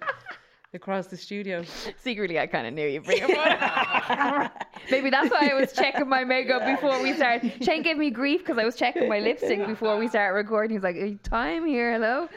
[0.73, 1.63] across the studio.
[1.97, 4.65] Secretly, I kind of knew you'd bring it up.
[4.89, 7.63] Maybe that's why I was checking my makeup before we started.
[7.63, 10.75] Shane gave me grief because I was checking my lipstick before we started recording.
[10.75, 12.27] He's like, "Are you time here, hello."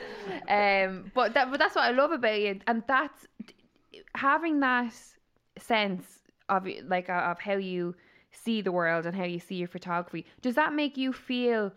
[0.48, 3.26] Um, but that, but that's what I love about you, and that's
[4.14, 4.92] having that
[5.58, 6.04] sense
[6.48, 7.94] of like of how you
[8.32, 10.26] see the world and how you see your photography.
[10.42, 11.72] Does that make you feel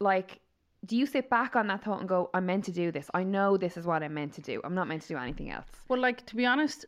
[0.00, 0.40] like?
[0.86, 3.10] Do you sit back on that thought and go, "I'm meant to do this.
[3.12, 4.60] I know this is what I'm meant to do.
[4.64, 6.86] I'm not meant to do anything else." Well, like to be honest,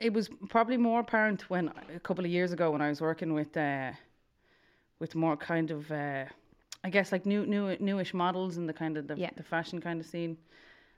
[0.00, 3.32] it was probably more apparent when a couple of years ago when I was working
[3.34, 3.92] with uh,
[4.98, 6.24] with more kind of uh,
[6.84, 9.30] I guess like new new newish models in the kind of the, Yeah.
[9.36, 10.36] the fashion kind of scene.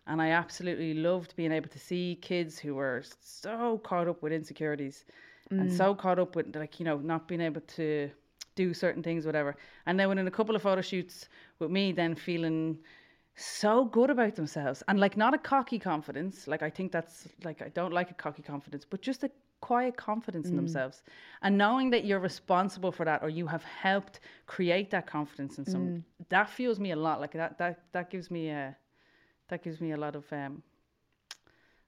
[0.08, 4.32] And I absolutely loved being able to see kids who were so caught up with
[4.32, 5.04] insecurities
[5.50, 8.10] and so caught up with like, you know, not being able to
[8.54, 9.56] do certain things, whatever.
[9.86, 11.28] And then when in a couple of photo shoots
[11.58, 12.78] with me then feeling
[13.36, 14.82] so good about themselves.
[14.88, 16.46] And like not a cocky confidence.
[16.48, 19.96] Like i think that's like i don't like a cocky confidence but just a quiet
[19.96, 21.02] confidence in themselves.
[21.42, 25.64] And knowing that you're responsible for that or you have helped create that confidence in
[25.64, 27.20] some that fuels me a lot.
[27.20, 28.76] Like that that that gives me a
[29.48, 30.62] that gives me a lot of um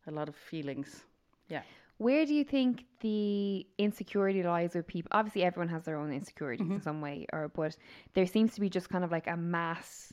[0.07, 1.05] a lot of feelings.
[1.49, 1.63] Yeah
[1.99, 5.09] Where do you think the insecurity lies with people?
[5.13, 6.75] Obviously, everyone has their own insecurities Mm-hmm.
[6.75, 7.77] in some way, or but
[8.15, 10.13] there seems to be just kind of like a mass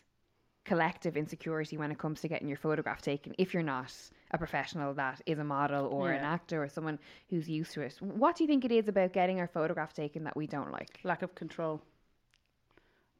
[0.65, 3.35] collective insecurity when it comes to getting your photograph taken.
[3.37, 3.93] If you're not
[4.31, 7.97] a professional that is a model or an actor or someone who's used to it,
[8.01, 10.99] what do you think it is about getting our photograph taken that we don't like?
[11.03, 11.81] lack of control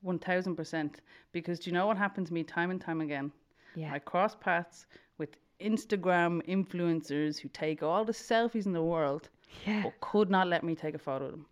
[0.01, 1.01] 1000%
[1.32, 3.32] because do you know what happened to me time and time again
[3.75, 3.93] Yeah.
[3.93, 4.86] I cross paths
[5.59, 9.29] Instagram influencers who take all the selfies in the world,
[9.65, 9.83] Yeah.
[9.83, 11.45] but could not let me take a photo of them.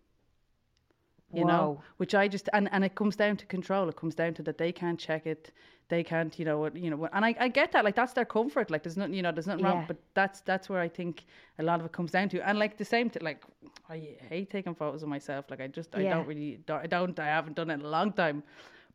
[1.32, 3.88] You know, which I just and, and it comes down to control.
[3.88, 5.50] It comes down to that they can't check it,
[5.88, 7.08] they can't, you know, what you know.
[7.12, 8.70] And I, I get that, like that's their comfort.
[8.70, 9.72] Like there's nothing, you know, there's nothing Yeah.
[9.72, 9.84] wrong.
[9.88, 11.24] But that's that's where I think
[11.58, 12.48] a lot of it comes down to.
[12.48, 13.42] And like the same, t- like
[13.88, 15.46] I hate taking photos of myself.
[15.50, 17.88] Like I just I don't really, don't, I don't, I haven't done it in a
[17.88, 18.44] long time.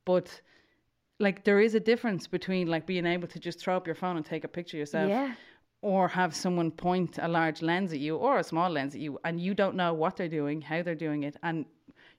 [0.05, 0.39] But
[1.19, 4.17] like there is a difference between like being able to just throw up your phone
[4.17, 5.34] and take a picture yourself Yeah.
[5.82, 9.19] or have someone point a large lens at you or a small lens at you
[9.25, 11.65] and you don't know what they're doing how they're doing it and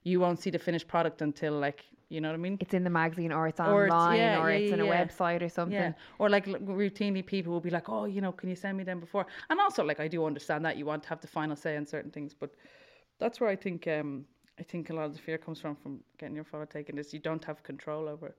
[0.03, 2.57] you won't see the finished product until like you know what i mean?
[2.59, 4.85] It's in the magazine or it's Or it's- online yeah, or yeah, it's in a
[4.85, 5.91] website or something.
[5.93, 5.93] yeah.
[6.19, 8.83] Or like l- routinely people will be like oh you know can you send me
[8.83, 9.25] them before?
[9.49, 11.85] And also like i do understand that you want to have the final say on
[11.85, 12.49] certain things but
[13.19, 14.25] that's where i think um
[14.59, 17.13] i think a lot of the fear comes from from getting your photo taken is
[17.13, 18.37] you don't have control over it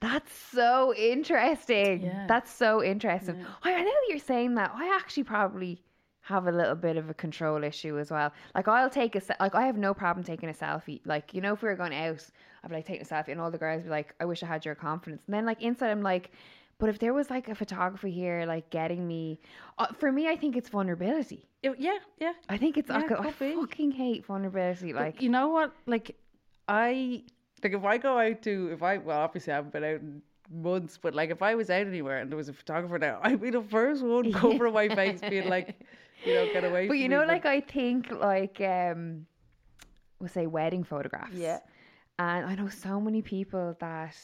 [0.00, 2.02] That's so interesting.
[2.02, 2.26] Yeah.
[2.28, 3.44] That's so interesting.
[3.62, 4.72] I, I know that you're saying that.
[4.74, 5.80] I actually probably
[6.22, 8.32] have a little bit of a control issue as well.
[8.54, 11.00] Like I'll take a like I have no problem taking a selfie.
[11.04, 12.24] Like you know if we were going out,
[12.62, 14.42] I'd be like taking a selfie, and all the girls would be like, "I wish
[14.42, 16.30] I had your confidence." And then like inside, I'm like,
[16.78, 19.38] "But if there was like a photographer here, like getting me,
[19.78, 21.46] uh, for me, I think it's vulnerability.
[21.62, 24.92] It- yeah yeah I think it's Yeah, I, I fucking hate vulnerability.
[24.92, 25.72] But Like you know what?
[25.86, 26.16] Like
[26.68, 27.22] I
[27.64, 30.22] like if I go out to if I well obviously I haven't been out in
[30.50, 33.40] months, but like if I was out anywhere and there was a photographer there, I'd
[33.40, 35.80] be the first one covering my face, being like,
[36.24, 36.86] you know, get away.
[36.88, 39.26] but you me, know, like I think like um,
[40.20, 41.34] we'll say wedding photographs.
[41.34, 41.60] Yeah.
[42.18, 44.16] And I know so many people that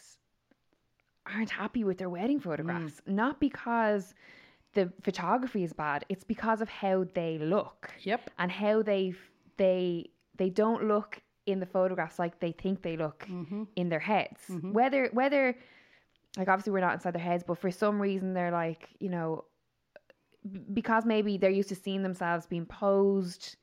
[1.26, 4.14] aren't happy with their wedding photographs, not because
[4.74, 6.04] the photography is bad.
[6.08, 7.90] It's because of how they look.
[8.02, 8.30] Yep.
[8.38, 9.14] And how they
[9.56, 11.20] they they don't look
[11.50, 13.64] in the photographs like they think they look Mm-hmm.
[13.76, 14.40] in their heads.
[14.62, 15.56] Whether whether
[16.36, 19.44] like obviously we're not inside their heads, but for some reason they're like you know
[20.72, 23.56] because maybe they're used to seeing themselves being posed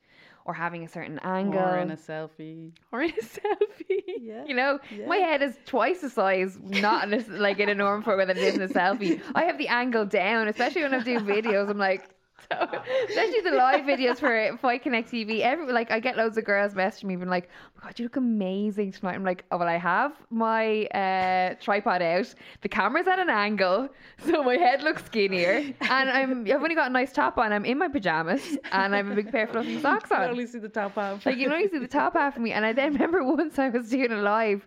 [0.44, 2.72] or having a certain angle Or in a selfie.
[2.92, 4.02] or in a selfie.
[4.20, 7.74] Yeah, You know, my head is twice the size, not in a, like in a
[7.74, 9.20] norm photo than it is in a selfie.
[9.34, 11.68] I have the angle down, especially when I'm doing videos.
[11.68, 12.08] I'm like,
[12.50, 15.40] so, especially the live videos for Fight Connect TV.
[15.40, 18.04] Every like, I get loads of girls messaging me, being like, "Oh my god, you
[18.04, 22.32] look amazing tonight." I'm like, "Oh well, I have my uh, tripod out.
[22.62, 23.88] The camera's at an angle,
[24.24, 27.52] so my head looks skinnier, and I'm I've only got a nice top on.
[27.52, 30.18] I'm in my pajamas, and I have a big pair of fluffy socks on.
[30.20, 31.26] I on." only see the top half.
[31.26, 32.52] Like you can only see the top half of me.
[32.52, 34.64] And I then remember once I was doing a live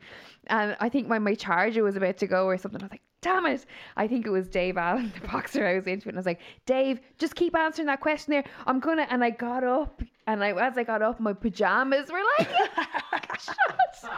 [0.52, 2.82] and I think my, my charger was about to go or something.
[2.82, 3.66] I was like, damn it.
[3.96, 6.10] I think it was Dave Allen, the boxer I was into.
[6.10, 8.44] And I was like, Dave, just keep answering that question there.
[8.68, 12.22] I'm gonna and I got up and I as I got up my pajamas were
[12.38, 12.50] like
[13.40, 14.12] shut.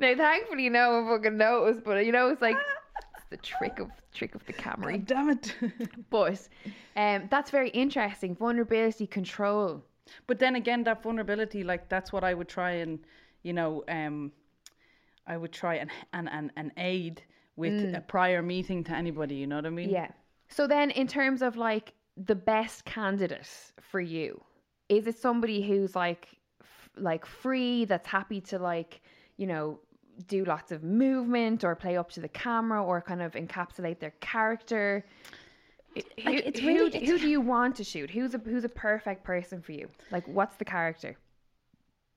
[0.00, 2.56] Now thankfully no one fucking knows, but you know, it's like
[3.16, 4.96] it's the trick of trick of the camera.
[4.96, 5.54] God damn it.
[6.10, 6.48] But
[6.96, 8.34] um that's very interesting.
[8.34, 9.84] Vulnerability control.
[10.26, 12.98] But then again, that vulnerability, like that's what I would try and,
[13.42, 14.32] you know, um,
[15.26, 17.22] I would try and and and, and aid
[17.56, 18.06] with a mm.
[18.08, 19.36] prior meeting to anybody.
[19.36, 19.90] You know what I mean?
[19.90, 20.08] Yeah.
[20.48, 23.48] So then, in terms of like the best candidate
[23.80, 24.42] for you,
[24.88, 26.28] is it somebody who's like,
[26.60, 29.00] f- like free, that's happy to like,
[29.36, 29.80] you know,
[30.28, 34.14] do lots of movement or play up to the camera or kind of encapsulate their
[34.20, 35.04] character?
[35.94, 38.10] Who, it's who- really- who do you want to shoot?
[38.10, 39.88] Who's a who's a perfect person for you?
[40.10, 41.16] Like, what's the character?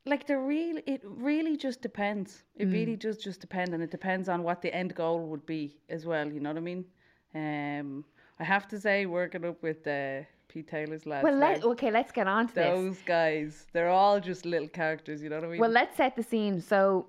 [0.08, 2.44] Like the real, it really just depends.
[2.56, 5.78] It really does just depend, and it depends on what the end goal would be
[5.90, 6.28] as well.
[6.32, 6.86] You know what I mean?
[7.36, 8.06] Um,
[8.40, 11.24] I have to say, working up with uh, Pete Taylor's lads.
[11.24, 12.66] Well, let okay, let's get on to this.
[12.66, 15.22] those guys, they're all just little characters.
[15.22, 15.60] You know what I mean?
[15.60, 16.62] Well, let's set the scene.
[16.62, 17.08] So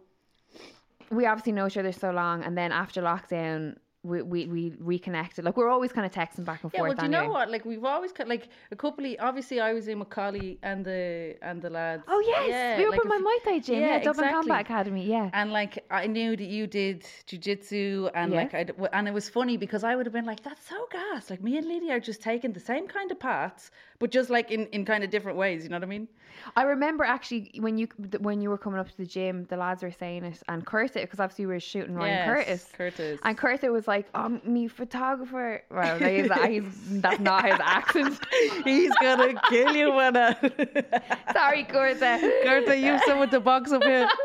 [1.11, 5.45] we obviously know each other so long, and then after lockdown, we we, we reconnected.
[5.45, 6.75] Like we're always kind of texting back and forth.
[6.75, 7.33] Yeah, well, do you know anyway.
[7.33, 7.51] what?
[7.51, 11.37] Like we've always like a couple of obviously I was in with Collie and the
[11.43, 12.05] and the lads.
[12.07, 13.81] Oh yes, yeah, we were like in my Muay Thai gym.
[13.81, 14.33] Yeah, Dublin exactly.
[14.33, 15.05] Combat Academy.
[15.07, 15.31] Yeah.
[15.33, 18.39] And like I knew that you did jujitsu, and Yeah.
[18.39, 21.29] like I and it was funny because I would have been like, "That's so gas!"
[21.31, 24.51] Like me and Lydia are just taking the same kind of paths, but just like
[24.51, 25.65] in, in kind of different ways.
[25.65, 26.09] You know what I mean?
[26.57, 27.89] I remember actually when you
[28.21, 31.03] when you were coming up to the gym, the lads were saying it, and Curtis,
[31.03, 32.67] because obviously we were shooting Ryan Yes, Curtis.
[32.77, 33.21] Curtis.
[33.25, 36.65] And Curtis was like, "Oh, me photographer." Well, he's, he's
[37.01, 38.19] that's not his accent.
[38.65, 40.15] He's gonna kill you, when
[41.33, 42.01] Sorry, Curtis.
[42.45, 44.09] Curtis, you've someone to box up here.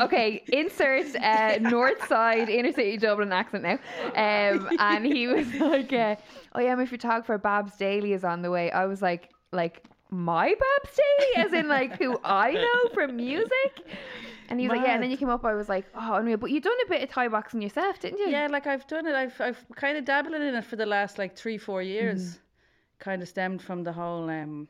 [0.00, 3.78] Okay, insert uh, North Side inner city Dublin accent now.
[4.14, 6.16] Um, and he was like, uh,
[6.54, 10.48] "Oh yeah, my photographer Babs Daly is on the way." I was like, "Like my
[10.48, 13.86] Babs Daly, as in like who I know from music."
[14.48, 15.44] And he was like, "Yeah." And then you came up.
[15.44, 18.18] I was like, "Oh, unreal." But you done a bit of Thai boxing yourself, didn't
[18.18, 18.28] you?
[18.28, 19.14] Yeah, like I've done it.
[19.14, 22.38] I've I've kind of dabbled in it for the last like three four years.
[22.98, 24.68] Kind of stemmed from the whole, um,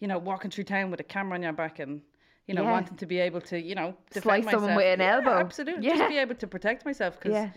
[0.00, 2.00] you know, walking through town with a camera on your back and
[2.46, 2.72] you know Yeah.
[2.72, 5.30] wanting to be able to you know defend Slice someone with an Yeah, elbow.
[5.38, 5.96] absolutely, Yeah.
[5.96, 7.50] just be able to protect myself because Yeah.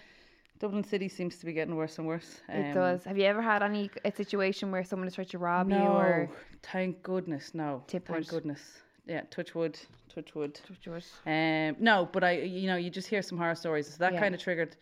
[0.59, 2.41] Dublin City seems to be getting worse and worse.
[2.49, 3.03] It Um, does.
[3.05, 5.89] Have you ever had any a situation where someone has tried to rob No, you
[5.89, 6.29] or
[6.63, 7.83] thank goodness, no.
[7.87, 8.27] Tip thank wood.
[8.29, 8.81] goodness.
[9.05, 9.79] Yeah, touch wood,
[10.13, 10.59] touch wood.
[10.81, 11.05] George?
[11.25, 13.87] Um, no, but I, you know, you just hear some horror stories.
[13.87, 14.75] So that kind of triggered.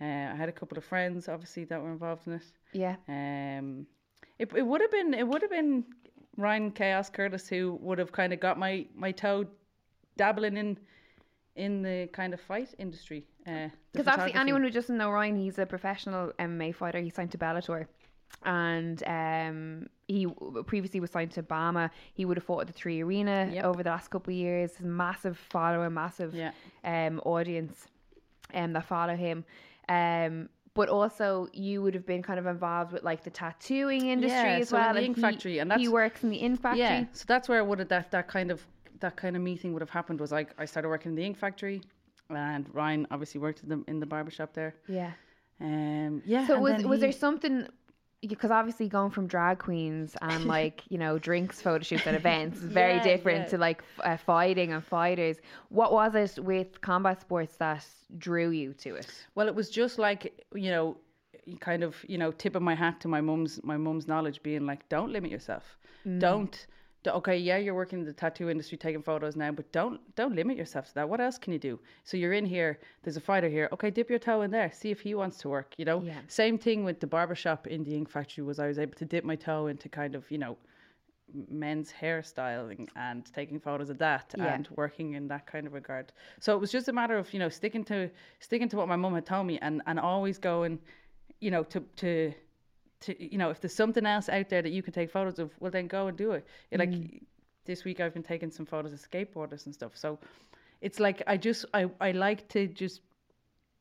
[0.00, 2.44] Uh, I had a couple of friends, obviously, that were involved in it.
[2.72, 2.96] Yeah.
[3.08, 3.86] Um,
[4.38, 5.84] it it would have been it would have been
[6.36, 9.46] Ryan Chaos Curtis who would have kind of got my my toe
[10.16, 10.78] dabbling in
[11.56, 13.24] in the kind of fight industry.
[13.46, 16.98] Uh, Because obviously, anyone who doesn't know Ryan, he's a professional MMA fighter.
[17.00, 17.86] He signed to Bellator,
[18.44, 20.26] and um, he
[20.66, 21.90] previously was signed to BAMMA.
[22.14, 23.64] He would have fought at the Three Arena Yep.
[23.64, 24.80] over the last couple of years.
[24.80, 26.52] Massive following, massive Yeah.
[26.84, 27.86] um, audience
[28.54, 29.44] um, that follow him.
[29.88, 34.38] Um, but also, you would have been kind of involved with like the tattooing industry
[34.38, 34.94] Yeah, as so in well.
[34.94, 36.80] the ink he- factory, and he that's- works in the ink factory.
[36.80, 38.66] Yeah, so that's where would have that that kind of
[39.00, 40.20] that kind of meeting would have happened.
[40.20, 41.82] Was like I started working in the ink factory,
[42.30, 44.74] and Ryan obviously worked in the in the barbershop there.
[44.88, 45.12] yeah.
[45.60, 46.46] Um, yeah.
[46.46, 47.68] So was then was he- there something?
[48.26, 52.58] Because obviously going from drag queens and like you know drinks photo shoots at events
[52.58, 53.48] is very Yeah, different yeah.
[53.48, 55.38] to like uh, fighting and fighters.
[55.70, 57.84] What was it with combat sports that
[58.18, 59.10] drew you to it?
[59.34, 60.96] Well, it was just like you know,
[61.60, 64.88] kind of you know, tipping my hat to my mum's my mum's knowledge, being like,
[64.88, 65.76] don't limit yourself.
[66.06, 66.20] Mm.
[66.20, 66.66] Don't.
[67.06, 70.56] Okay, yeah, you're working in the tattoo industry, taking photos now, but don't don't limit
[70.56, 71.08] yourself to that.
[71.08, 71.80] What else can you do?
[72.04, 72.78] So you're in here.
[73.02, 73.68] There's a fighter here.
[73.72, 74.70] Okay, dip your toe in there.
[74.72, 75.74] See if he wants to work.
[75.78, 76.02] You know.
[76.02, 76.20] Yeah.
[76.28, 78.44] Same thing with the barbershop in the ink factory.
[78.44, 80.56] Was I was able to dip my toe into kind of you know
[81.48, 84.54] men's hairstyling and taking photos of that Yeah.
[84.54, 86.12] and working in that kind of regard.
[86.40, 88.96] So it was just a matter of you know sticking to sticking to what my
[88.96, 90.78] mum had told me and and always going,
[91.40, 92.32] you know, to to
[93.02, 95.50] to you know if there's something else out there that you can take photos of,
[95.60, 96.46] well then go and do it.
[96.70, 97.20] It, Like mm.
[97.64, 99.92] this week I've been taking some photos of skateboarders and stuff.
[99.94, 100.18] So
[100.80, 103.00] it's like I just I I like to just.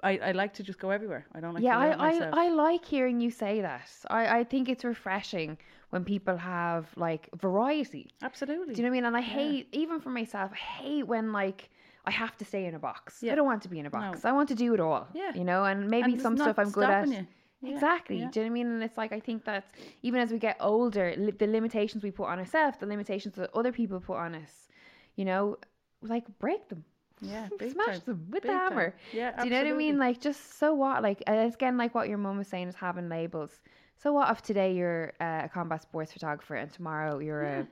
[0.03, 1.27] I, I like to just go everywhere.
[1.35, 1.89] I don't like yeah, I.
[1.91, 3.87] I, I like hearing you say that.
[4.09, 5.59] I, I think it's refreshing
[5.91, 8.09] when people have like variety.
[8.23, 8.73] Absolutely.
[8.73, 9.05] Do you know what I mean?
[9.05, 11.69] And I hate, even for myself, I hate when like
[12.05, 13.23] I have to stay in a box.
[13.23, 14.23] I don't want to be in a box.
[14.23, 14.29] No.
[14.31, 15.07] I want to do it all.
[15.13, 15.33] Yeah.
[15.35, 17.07] You know, and maybe And some stuff I'm good at.
[17.07, 17.27] you.
[17.61, 18.19] Yeah, Exactly.
[18.19, 18.29] yeah.
[18.31, 18.67] Do you know what I mean?
[18.73, 19.65] And it's like I think that
[20.01, 23.49] even as we get older, li- the limitations we put on ourselves, the limitations that
[23.53, 24.67] other people put on us,
[25.15, 25.57] you know,
[26.01, 26.83] like break them.
[27.21, 28.01] Yeah, Smash time.
[28.05, 28.69] them with Big the time.
[28.71, 28.95] hammer.
[29.13, 29.99] Yeah, Do you know what I mean?
[29.99, 31.03] Like, just so what?
[31.03, 33.61] Like, it's again, like what your mum was saying is having labels.
[33.95, 37.67] So what if today you're uh, a combat sports photographer and tomorrow you're a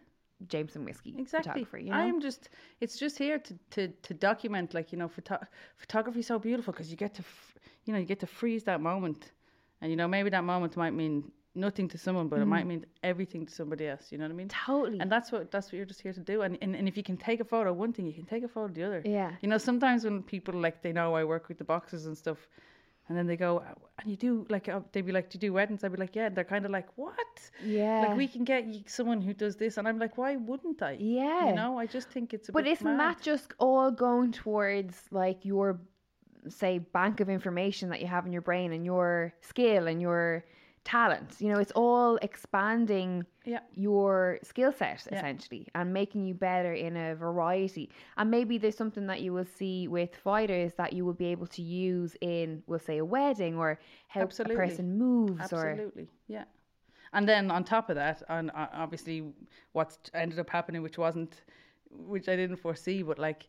[0.47, 1.49] Jameson whiskey Exactly.
[1.63, 1.79] photographer?
[1.79, 1.97] You know?
[1.97, 5.43] I'm just, it's just here to, to, to document, like, you know, photo-
[5.77, 8.63] photography is so beautiful because you get to, f- you know, you get to freeze
[8.65, 9.31] that moment.
[9.81, 12.85] And, you know, maybe that moment might mean nothing to someone, but it might mean
[13.03, 14.11] everything to somebody else.
[14.11, 14.47] You know what I mean?
[14.49, 14.65] Mm.
[14.65, 14.99] Totally.
[14.99, 16.41] And that's what that's what you're just here to do.
[16.43, 18.43] And, and and if you can take a photo of one thing, you can take
[18.43, 19.01] a photo of the other.
[19.05, 19.31] Yeah.
[19.41, 22.37] You know, sometimes when people like they know I work with the boxes and stuff,
[23.07, 23.63] and then they go
[23.99, 26.15] and you do like uh, they'd be like, "Do you do weddings?" I'd be like,
[26.15, 27.15] "Yeah." And they're kind of like, "What?"
[27.65, 28.01] Yeah.
[28.05, 31.49] Like we can get someone who does this, and I'm like, "Why wouldn't I?" Yeah.
[31.49, 32.99] You know, I just think it's a But bit isn't mad.
[33.17, 35.79] that just all going towards like your,
[36.49, 40.45] say, bank of information that you have in your brain and your skill and your
[40.83, 41.35] talent?
[41.39, 43.59] You know, it's all expanding Yeah.
[43.73, 45.17] your skill set Yeah.
[45.17, 47.89] essentially and making you better in a variety.
[48.17, 51.47] And maybe there's something that you will see with fighters that you will be able
[51.47, 54.55] to use in, we'll say, a wedding or how Absolutely.
[54.55, 56.45] a person moves or Absolutely, yeah.
[57.11, 59.33] And then on top of that, and uh, obviously
[59.71, 61.41] what's ended up happening, which wasn't,
[61.89, 63.47] which I didn't foresee, but like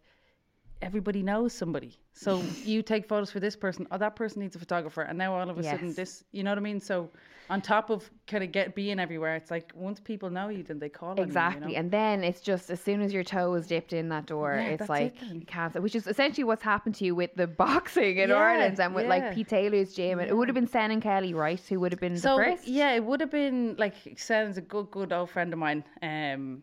[0.83, 1.99] everybody knows somebody.
[2.12, 5.35] So you take photos for this person, oh, that person needs a photographer, and now
[5.35, 6.81] all of a sudden this, you know what I mean?
[6.81, 7.09] So
[7.49, 10.78] on top of kind of get being everywhere, it's like once people know you, then
[10.78, 11.72] they call on you, you Exactly.
[11.72, 11.78] know?
[11.78, 14.68] And then it's just as soon as your toe is dipped in that door, Yeah,
[14.68, 18.18] it's that's it like cancer, which is essentially what's happened to you with the boxing
[18.18, 19.11] in Yeah, Ireland and with yeah.
[19.11, 20.20] like Pete Taylor's gym.
[20.20, 21.61] And it would have been Senan Kelly, right?
[21.68, 22.68] Who would have been So the first?
[22.68, 25.83] yeah, it would have been like Sen's a good, good old friend of mine.
[26.03, 26.62] Um,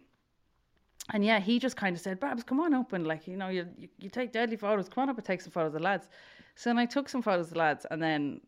[1.14, 3.50] and yeah, he just kind of said, "Babs, come on up and like you know
[3.50, 4.90] you, you you take deadly photos.
[4.90, 6.08] Come on up and take some photos of the lads."
[6.56, 8.42] So then I took some photos of the lads, and then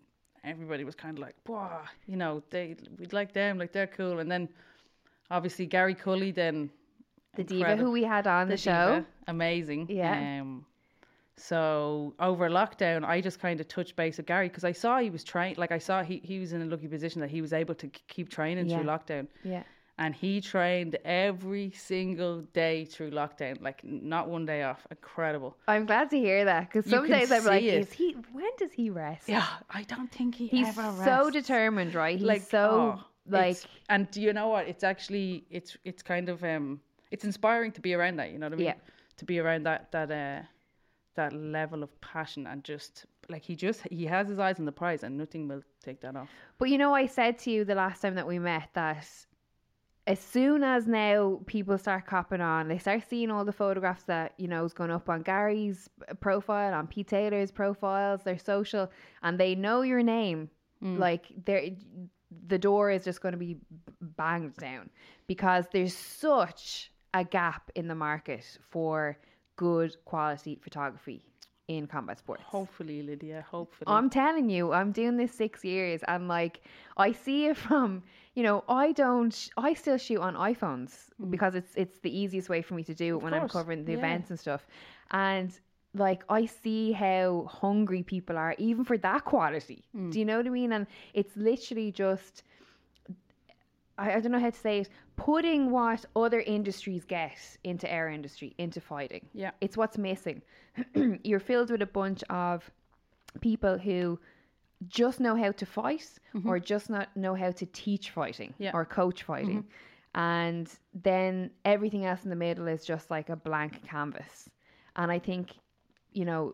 [0.43, 4.19] everybody was kind of like, "Wow, you know, they we'd like them, like they're cool."
[4.19, 4.49] And then
[5.31, 6.69] obviously Gary Cully, then
[7.35, 8.95] the diva who we had on the, show.
[8.95, 9.87] diva, amazing.
[9.89, 10.41] Yeah.
[10.41, 10.65] Um,
[11.37, 15.09] so over lockdown, I just kind of touched base with Gary because I saw he
[15.09, 15.55] was trying.
[15.55, 17.87] Like I saw he he was in a lucky position that he was able to
[17.87, 19.27] k- keep training through lockdown.
[19.43, 19.63] Yeah.
[19.99, 24.87] And he trained every single day through lockdown, like not one day off.
[24.89, 25.57] Incredible.
[25.67, 27.81] I'm glad to hear that because some days I'm like, it.
[27.81, 28.15] is he?
[28.31, 29.27] When does he rest?
[29.27, 32.17] Yeah, I don't think he He's ever so determined, right?
[32.17, 33.57] He's like so oh, like
[33.89, 34.69] and do you know what?
[34.69, 36.79] It's actually it's it's kind of um
[37.11, 38.31] it's inspiring to be around that.
[38.31, 38.65] You know what I mean?
[38.67, 38.75] Yeah.
[39.17, 40.45] To be around that that uh
[41.15, 44.71] that level of passion and just like he just he has his eyes on the
[44.71, 46.29] prize and nothing will take that off.
[46.57, 49.05] But you know, I said to you the last time that we met that
[50.07, 54.33] as soon as now people start copping on, they start seeing all the photographs that
[54.37, 55.89] you know is going up on Gary's
[56.19, 58.89] profile, on Pete Taylor's profiles, their social,
[59.21, 60.49] and they know your name.
[60.83, 60.97] Mm.
[60.97, 61.63] Like there,
[62.47, 63.57] the door is just going to be
[64.01, 64.89] banged down
[65.27, 69.17] because there's such a gap in the market for
[69.55, 71.23] good quality photography
[71.67, 72.41] in combat sports.
[72.45, 73.45] Hopefully, Lydia.
[73.49, 73.85] Hopefully.
[73.87, 76.61] I'm telling you, I'm doing this six years, and like
[76.97, 78.03] I see it from
[78.39, 81.29] you know I don't I still shoot on iPhones mm.
[81.29, 83.91] because it's it's the easiest way for me to do it when I'm covering the
[83.91, 83.97] yeah.
[83.97, 84.65] events and stuff,
[85.11, 85.51] and
[85.93, 89.83] like I see how hungry people are even for that quality.
[89.93, 90.13] Mm.
[90.13, 90.71] Do you know what I mean?
[90.71, 92.43] And it's literally just
[93.97, 98.07] I, I don't know how to say it, putting what other industries get into our
[98.07, 99.25] industry, into fighting.
[99.33, 99.51] Yeah.
[99.59, 100.41] It's what's missing.
[101.25, 102.71] You're filled with a bunch of
[103.41, 104.17] people who
[104.87, 106.47] just know how to fight mm-hmm.
[106.47, 108.71] or just not know how to teach fighting Yeah.
[108.73, 109.63] or coach fighting.
[109.63, 110.19] Mm-hmm.
[110.21, 114.49] And then everything else in the middle is just like a blank canvas.
[114.95, 115.51] And I think,
[116.13, 116.53] you know,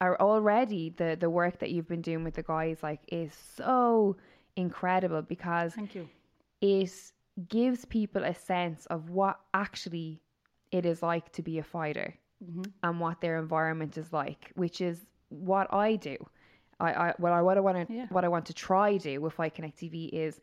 [0.00, 4.16] are already the the work that you've been doing with the guys like is so
[4.56, 6.08] incredible because Thank you.
[6.60, 6.90] it
[7.48, 10.20] gives people a sense of what actually
[10.70, 12.14] it is like to be a fighter
[12.44, 12.62] mm-hmm.
[12.82, 16.16] and what their environment is like, which is what I do.
[16.80, 18.06] I, I what I what I want to Yeah.
[18.10, 20.40] what I want to try do with Fight Connect TV is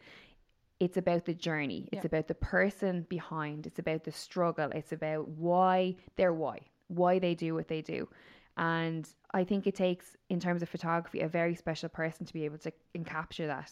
[0.79, 1.87] it's about the journey.
[1.91, 2.07] It's Yeah.
[2.07, 3.65] about the person behind.
[3.67, 4.69] It's about the struggle.
[4.73, 8.09] It's about why they're why, why they do what they do.
[8.57, 12.45] And I think it takes, in terms of photography, a very special person to be
[12.45, 13.71] able to encapture that.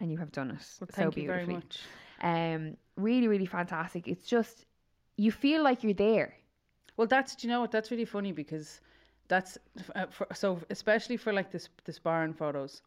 [0.00, 1.54] And you have done it Well, so thank you very beautifully.
[1.54, 1.80] much.
[2.20, 4.06] Um, really, really fantastic.
[4.08, 4.66] It's just
[5.16, 6.34] you feel like you're there.
[6.96, 7.70] Well, that's do you know what?
[7.70, 8.80] That's really funny because
[9.28, 9.58] that's
[9.94, 12.82] uh, for, so especially for like this this barn photos.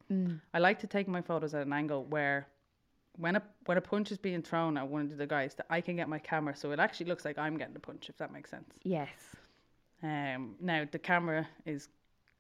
[0.54, 2.48] I like to take my photos at an angle where
[3.18, 5.82] when a when a punch is being thrown at one of the guys, that I
[5.82, 8.10] can get my camera so it actually looks like I'm getting the punch.
[8.10, 8.74] If that makes sense.
[8.84, 9.10] Yes.
[10.04, 11.90] Um, now the camera is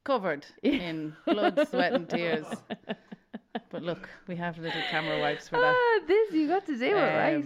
[0.03, 2.45] covered in blood, sweat, and tears.
[3.69, 5.75] But look, we have little camera wipes for that.
[5.75, 7.43] Ah, this you got to do it right.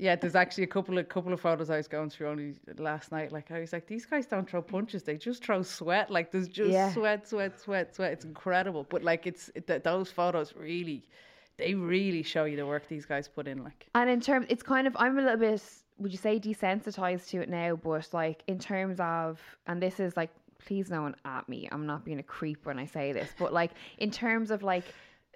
[0.00, 3.12] Yeah, there's actually a couple of couple of photos I was going through only last
[3.12, 3.32] night.
[3.32, 6.10] Like I was like, these guys don't throw punches; they just throw sweat.
[6.10, 6.90] Like there's just Yeah.
[6.94, 8.12] sweat, sweat, sweat, sweat.
[8.12, 8.86] It's incredible.
[8.88, 11.04] But like it's it, th- those photos really,
[11.58, 13.62] they really show you the work these guys put in.
[13.62, 15.62] Like And in terms, it's kind of I'm a little bit.
[15.98, 17.76] Would you say desensitized to it now?
[17.76, 20.30] But like in terms of, and this is like,
[20.64, 21.68] please no one at me.
[21.70, 24.84] I'm not being a creep when I say this, but like in terms of like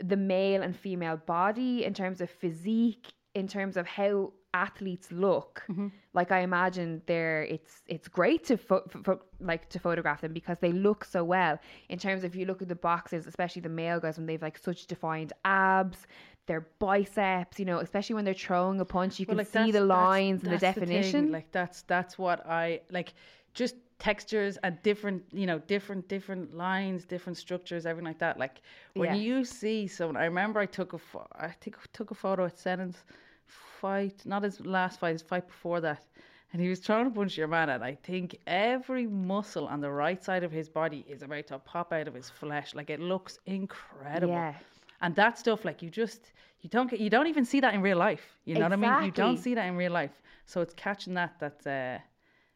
[0.01, 5.63] the male and female body, in terms of physique, in terms of how athletes look,
[5.69, 5.89] mm-hmm.
[6.15, 10.59] like I imagine they're it's it's great to fo- fo- like to photograph them because
[10.61, 11.59] they look so well.
[11.89, 14.41] In terms of if you look at the boxes, especially the male guys when they've
[14.49, 16.07] like such defined abs,
[16.47, 19.73] their biceps, you know, especially when they're throwing a punch, you can like, see that's-
[19.73, 21.33] the that's- lines and the that's thing, definition.
[21.33, 23.13] like that's that's what I like.
[23.55, 28.39] Just textures and different, you know, different different lines, different structures, everything like that.
[28.39, 28.57] Like
[28.95, 29.21] when Yeah.
[29.27, 32.45] you see someone, I remember I took a, pho- I think I took a photo
[32.47, 32.99] at Senan's
[33.47, 36.05] fight, not his last fight, his fight before that.
[36.53, 39.91] And he was trying to punch your man, and I think every muscle on the
[39.91, 42.75] right side of his body is about to pop out of his flesh.
[42.75, 44.35] Like it looks incredible.
[44.35, 44.55] Yeah.
[45.01, 47.83] And that stuff, like you just you don't get you don't even see that in
[47.83, 48.39] real life.
[48.45, 49.05] You know what I mean?
[49.05, 50.23] You don't see that in real life.
[50.47, 51.99] So it's catching that that's uh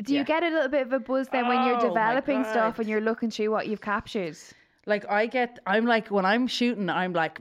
[0.04, 0.24] Do you yeah.
[0.24, 2.88] get a little bit of a buzz then when Oh, you're my developing stuff and
[2.88, 4.36] you're looking through what you've captured?
[4.86, 7.40] like I get I'm like when I'm shooting, I'm like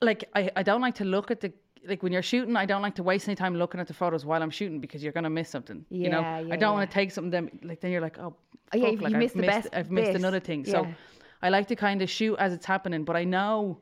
[0.00, 1.52] like I, I don't like to look at the
[1.88, 4.24] like when you're shooting, I don't like to waste any time looking at the photos
[4.24, 5.84] while I'm shooting because you're gonna miss something.
[5.90, 6.78] Yeah, you know, Yeah, yeah, I don't yeah.
[6.78, 8.34] want to take something then like then you're like, oh,
[8.72, 10.64] Oh, yeah, fuck, you like, I've missed the best I've missed another thing.
[10.64, 10.86] So
[11.42, 13.78] I like to kind of shoot as it's happening, but I know.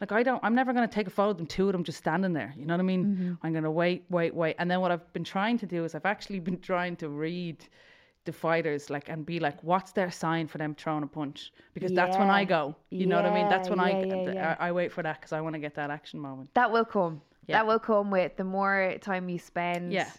[0.00, 1.98] Like I don't, I'm never gonna take a photo of them, two of them just
[1.98, 2.54] standing there.
[2.56, 3.04] You know what I mean?
[3.04, 3.32] Mm-hmm.
[3.42, 6.06] I'm gonna wait, wait, wait, and then what I've been trying to do is I've
[6.06, 7.58] actually been trying to read
[8.24, 11.52] the fighters, like, and be like, what's their sign for them throwing a punch?
[11.74, 12.76] Because that's when I go.
[12.88, 13.48] You know what I mean?
[13.50, 14.56] That's Yeah, when I, yeah, yeah, yeah.
[14.58, 16.48] I I wait for that because I want to get that action moment.
[16.54, 17.20] That will come.
[17.46, 17.58] Yeah.
[17.58, 19.92] That will come with the more time you spend.
[19.92, 20.10] Yeah.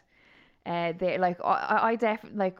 [0.66, 2.60] Uh, they like I, I- definitely like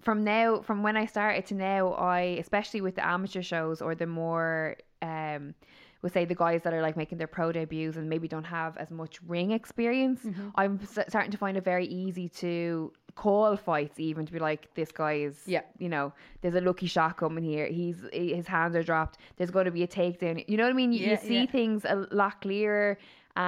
[0.00, 3.94] from now from when I started to now I especially with the amateur shows or
[3.94, 5.54] the more um
[6.02, 8.76] we'll say the guys that are like making their pro debuts and maybe don't have
[8.78, 10.48] as much ring experience Mm-hmm.
[10.54, 14.72] I'm s- starting to find it very easy to call fights even to be like
[14.74, 15.60] this guy is Yeah.
[15.78, 19.66] you know there's a lucky shot coming here he's his hands are dropped there's going
[19.66, 21.46] to be a takedown you know what I mean you, you see yeah.
[21.46, 22.98] things a lot clearer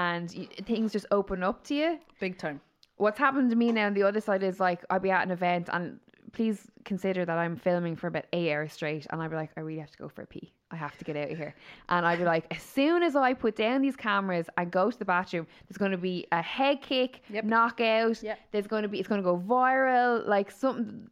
[0.01, 1.91] and you, things just open up to you
[2.21, 2.59] Big time.
[2.97, 5.31] what's happened to me now on the other side is like I'll be at an
[5.31, 5.99] event and
[6.33, 6.59] please
[6.91, 9.81] consider that I'm filming for about eight hours straight and I'll be like, I really
[9.81, 10.49] have to go for a pee.
[10.71, 11.55] I have to get out of here.
[11.91, 14.99] And I'll be like, as soon as I put down these cameras and go to
[14.99, 17.45] the bathroom, there's going to be a head kick, Yep.
[17.45, 18.23] knockout.
[18.23, 18.39] Yep.
[18.51, 20.27] There's going to be, it's going to go viral.
[20.27, 21.07] Like something,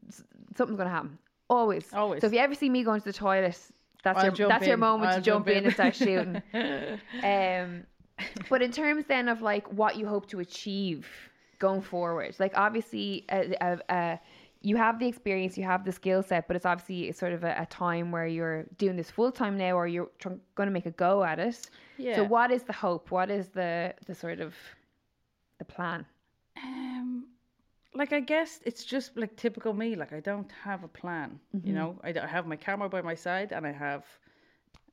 [0.57, 1.19] something's going to happen.
[1.51, 1.93] Always.
[1.93, 2.23] Always.
[2.23, 3.59] So if you ever see me going to the toilet,
[4.03, 5.59] that's I'll your that's your moment I'll to jump, jump in.
[5.59, 5.65] in.
[5.67, 6.43] and start shooting.
[7.23, 7.85] um,
[8.49, 11.09] but in terms then of like what you hope to achieve
[11.59, 14.17] going forward, like obviously, uh, uh, uh,
[14.63, 17.55] you have the experience, you have the skill set, but it's obviously sort of a,
[17.59, 20.87] a time where you're doing this full time now, or you're tr- going to make
[20.87, 21.71] a go at it.
[22.17, 23.11] So what is the hope?
[23.11, 24.55] What is the the sort of
[25.59, 26.05] the plan?
[26.63, 27.27] Um,
[27.95, 29.97] like I guess it's just like typical me.
[29.97, 31.41] Like I don't have a plan.
[31.55, 31.67] Mm-hmm.
[31.67, 34.05] You know, I, I have my camera by my side and I have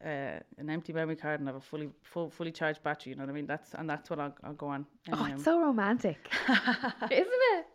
[0.03, 3.11] uh, an empty memory card and have a fully full, fully charged battery.
[3.11, 3.47] You know what I mean?
[3.47, 4.85] That's and that's what I'll, I'll go on.
[5.11, 7.65] Oh, Um, it's so romantic, isn't it?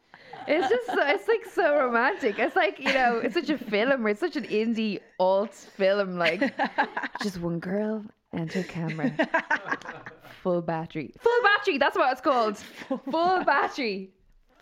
[0.46, 2.38] It's just so, it's like so romantic.
[2.38, 4.04] It's like you know, it's such a film.
[4.06, 6.16] Or it's such an indie alt film.
[6.18, 6.52] Like
[7.22, 9.10] just one girl and her camera,
[10.42, 11.78] full battery, full battery.
[11.78, 12.56] That's what it's called.
[13.10, 14.10] Full battery.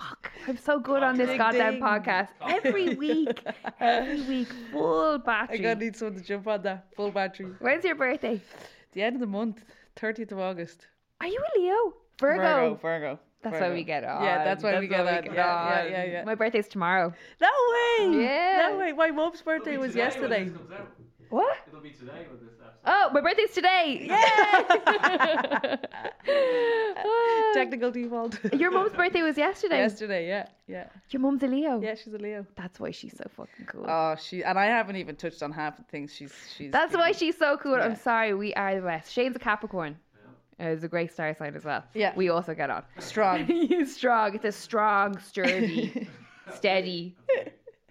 [0.00, 1.82] Fuck, I'm so good on this Ding, goddamn ding.
[1.82, 2.28] podcast.
[2.48, 3.44] Every week,
[3.80, 5.42] every week, full battery.
[5.42, 5.58] I battery.
[5.58, 7.50] gotta need someone to jump on that full battery.
[7.60, 8.40] When's your birthday?
[8.92, 9.62] The end of the month,
[9.96, 10.86] thirtieth of August.
[11.20, 11.94] Are you a Leo?
[12.18, 12.42] Virgo.
[12.42, 12.74] Virgo.
[12.76, 13.20] Virgo.
[13.42, 13.68] That's Virgo.
[13.68, 14.22] why we get on.
[14.24, 15.06] Yeah, that's why we get on.
[15.06, 16.24] Yeah, yeah, yeah, yeah.
[16.24, 17.12] My birthday's tomorrow.
[17.40, 18.22] No way.
[18.22, 18.68] Yeah.
[18.70, 18.92] No way.
[18.92, 20.50] My mom's birthday was yesterday.
[21.30, 21.56] What?
[21.68, 22.66] It'll be today with this episode.
[22.84, 24.06] Oh, my birthday's today!
[24.08, 25.76] Yeah!
[27.54, 28.38] Technical default.
[28.54, 29.78] Your mom's birthday was yesterday.
[29.78, 31.80] Yesterday, yeah, yeah, Your mom's a Leo.
[31.80, 31.94] yeah.
[31.94, 32.46] She's a Leo.
[32.56, 33.84] That's why she's so fucking cool.
[33.88, 36.70] Oh, she and I haven't even touched on half the things she's she's.
[36.72, 37.74] That's why she's so cool.
[37.74, 39.12] I'm sorry, we are the best.
[39.12, 39.96] Shane's a Capricorn.
[40.60, 41.84] Uh, It's a great star sign as well.
[41.94, 42.12] Yeah.
[42.16, 42.82] We also get on.
[42.98, 43.44] strong.
[43.46, 44.34] He's strong.
[44.34, 46.06] It's a strong, sturdy,
[46.54, 47.16] steady,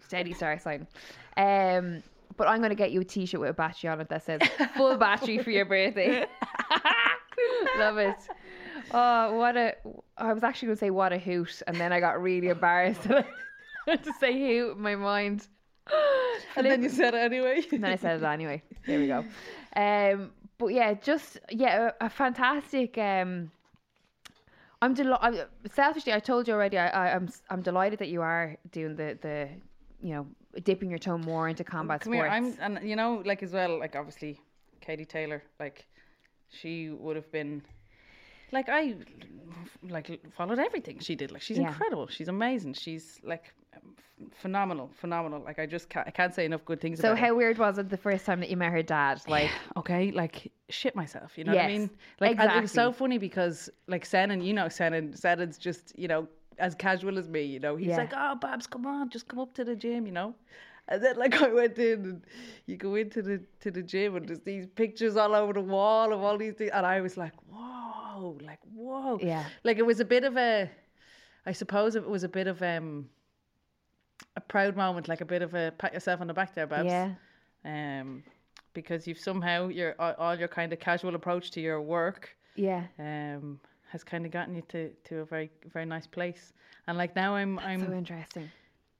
[0.06, 0.88] steady star sign.
[1.36, 2.04] Um,
[2.40, 4.24] but I'm going to get you a t shirt with a battery on it that
[4.24, 4.40] says
[4.78, 6.26] full battery for your birthday.
[7.78, 8.16] Love it.
[8.92, 9.76] Oh, what a.
[10.18, 13.04] I was actually going to say what a hoot, and then I got really embarrassed
[13.04, 13.26] to
[14.20, 15.48] say hoot in my mind.
[16.56, 17.62] and then you said it anyway.
[17.74, 18.64] And then I said it anyway.
[18.88, 19.24] There we go.
[19.76, 22.98] Um, but yeah, just yeah, a, a fantastic.
[22.98, 23.52] Um,
[24.82, 25.46] I'm delighted.
[25.72, 26.78] Selfishly, I told you already.
[26.80, 29.48] I, I, I'm I'm delighted that you are doing the the,
[30.02, 30.28] you know,
[30.64, 32.28] dipping your toe more into combat Come sports.
[32.34, 34.39] here, I'm and you know like as well like obviously
[34.82, 35.88] Katie Taylor like
[36.50, 37.62] she would have been
[38.52, 38.95] like I
[39.88, 41.68] like followed everything she did like she's Yeah.
[41.68, 43.54] incredible she's amazing she's like
[44.34, 47.26] phenomenal phenomenal like I just can't I can't say enough good things so about her.
[47.28, 49.22] how weird was it the first time that you met her dad?
[49.28, 51.89] Like, okay, like shit myself, you know what I mean?
[52.20, 56.08] Like and it was so funny because like Senan, you know Senan, Senan's just, you
[56.10, 56.28] know,
[56.60, 57.76] as casual as me, you know.
[57.76, 57.97] He's Yeah.
[57.97, 60.36] like, Oh Babs, come on, just come up to the gym, you know.
[60.88, 62.22] And then like I went in and
[62.66, 66.14] you go into the to the gym and there's these pictures all over the wall
[66.14, 69.20] of all these things and I was like, Whoa, like whoa.
[69.22, 69.45] Yeah.
[69.64, 70.70] Like it was a bit of a
[71.45, 73.10] I suppose it was a bit of um
[74.36, 76.88] a proud moment, like a bit of a pat yourself on the back there, Babs
[76.88, 77.12] yeah,
[77.66, 78.24] um,
[78.74, 82.84] because you've somehow your all all your kind of casual approach to your work yeah.
[82.99, 83.60] um,
[83.90, 86.54] has kind of gotten you to, to a very very nice place.
[86.88, 88.50] And like now I'm I'm So interesting.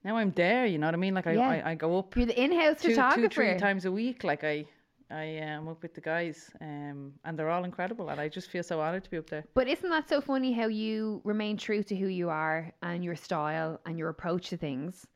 [0.04, 0.66] now I'm there.
[0.66, 1.14] You know what I mean?
[1.14, 1.50] Like I Yeah.
[1.50, 3.30] I, I go up You're the in-house two, photographer.
[3.30, 4.24] two three times a week.
[4.24, 4.66] Like I
[5.12, 8.10] I am up with the guys, um, and they're all incredible.
[8.10, 9.44] And I just feel so honoured to be up there.
[9.56, 13.16] But isn't that so funny how you remain true to who you are and your
[13.16, 15.08] style and your approach to things?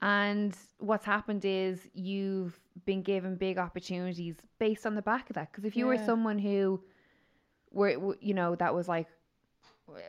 [0.00, 5.52] And what's happened is you've been given big opportunities based on the back of that.
[5.52, 6.82] Because if you were someone who
[7.70, 9.06] were, you know, that was like,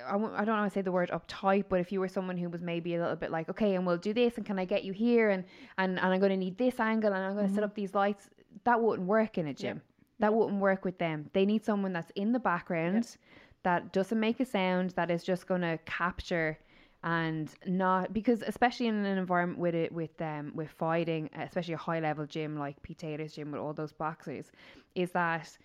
[0.06, 2.38] I won't- I don't want to say the word uptight, but if you were someone
[2.38, 4.66] who was maybe a little bit like, okay, and we'll do this, and can I
[4.66, 5.44] get you here, and
[5.78, 7.94] and, and I'm going to need this angle, and I'm going to set up these
[7.96, 8.30] lights,
[8.64, 9.82] that wouldn't work in a gym.
[10.20, 11.30] That wouldn't work with them.
[11.34, 13.18] They need someone that's in the background,
[13.64, 16.60] that doesn't make a sound, that is just going to capture
[17.06, 21.78] and not because especially in an environment with it with um with fighting, especially a
[21.78, 24.52] high level gym like Pete Taylor's gym with all those boxers,
[24.96, 25.58] is that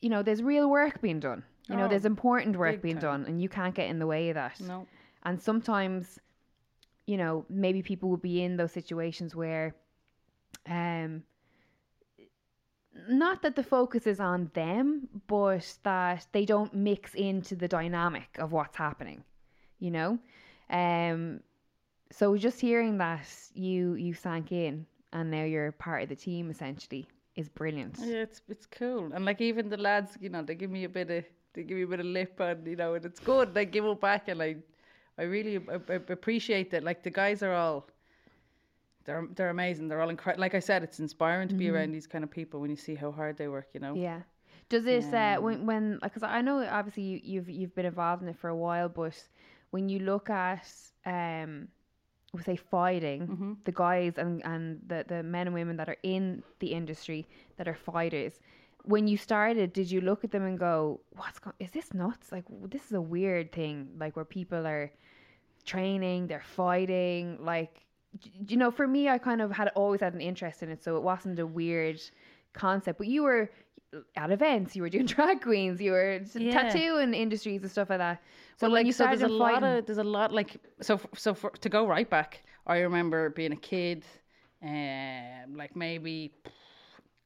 [0.00, 1.42] you know there's real work being done.
[1.68, 3.22] You know, Oh, there's important work being time.
[3.22, 4.60] done, and you can't get in the way of that.
[4.60, 4.86] No.
[5.24, 6.20] And sometimes,
[7.06, 9.74] you know, maybe people will be in those situations where,
[10.68, 11.24] um,
[13.08, 18.28] not that the focus is on them, but that they don't mix into the dynamic
[18.38, 19.22] of what's happening,
[19.78, 20.18] you know?
[20.70, 21.40] Um,
[22.10, 26.50] so just hearing that you you sank in and now you're part of the team
[26.50, 27.98] essentially is brilliant.
[28.00, 29.10] Yeah, it's it's cool.
[29.12, 31.24] And like even the lads, you know, they give me a bit of
[31.56, 33.52] they give me a bit of lip and you know, and it's good.
[33.54, 34.56] They give it back and I
[35.18, 36.84] I really a- a- appreciate that.
[36.84, 37.88] Like the guys are all
[39.04, 39.88] they're they're amazing.
[39.88, 40.40] They're all incredible.
[40.42, 42.94] Like I said, it's inspiring to be around these kind of people when you see
[42.94, 43.94] how hard they work, you know.
[43.94, 44.20] Yeah.
[44.68, 48.28] Does it uh, when when because I know obviously you, you've you've been involved in
[48.28, 49.16] it for a while, but
[49.70, 50.66] when you look at
[51.04, 51.68] um,
[52.32, 56.42] we say fighting, the guys and and the the men and women that are in
[56.58, 57.26] the industry
[57.56, 58.40] that are fighters.
[58.86, 61.56] When you started, did you look at them and go, "What's going?
[61.60, 62.32] Is this nuts?
[62.32, 63.88] Like this is a weird thing.
[63.98, 64.90] Like where people are
[65.64, 67.38] training, they're fighting.
[67.40, 67.84] Like,
[68.20, 70.82] d- you know, for me, I kind of had always had an interest in it,
[70.84, 72.00] so it wasn't a weird
[72.52, 72.98] concept.
[72.98, 73.50] But you were
[74.16, 76.52] at events, you were doing drag queens, you were Yeah.
[76.52, 78.22] tattoo and industries and stuff like that.
[78.58, 80.56] So Well, when like you so there's a lot fighting, of there's a lot like
[80.80, 84.04] so f- so for, to go right back i remember being a kid
[84.62, 86.32] um like maybe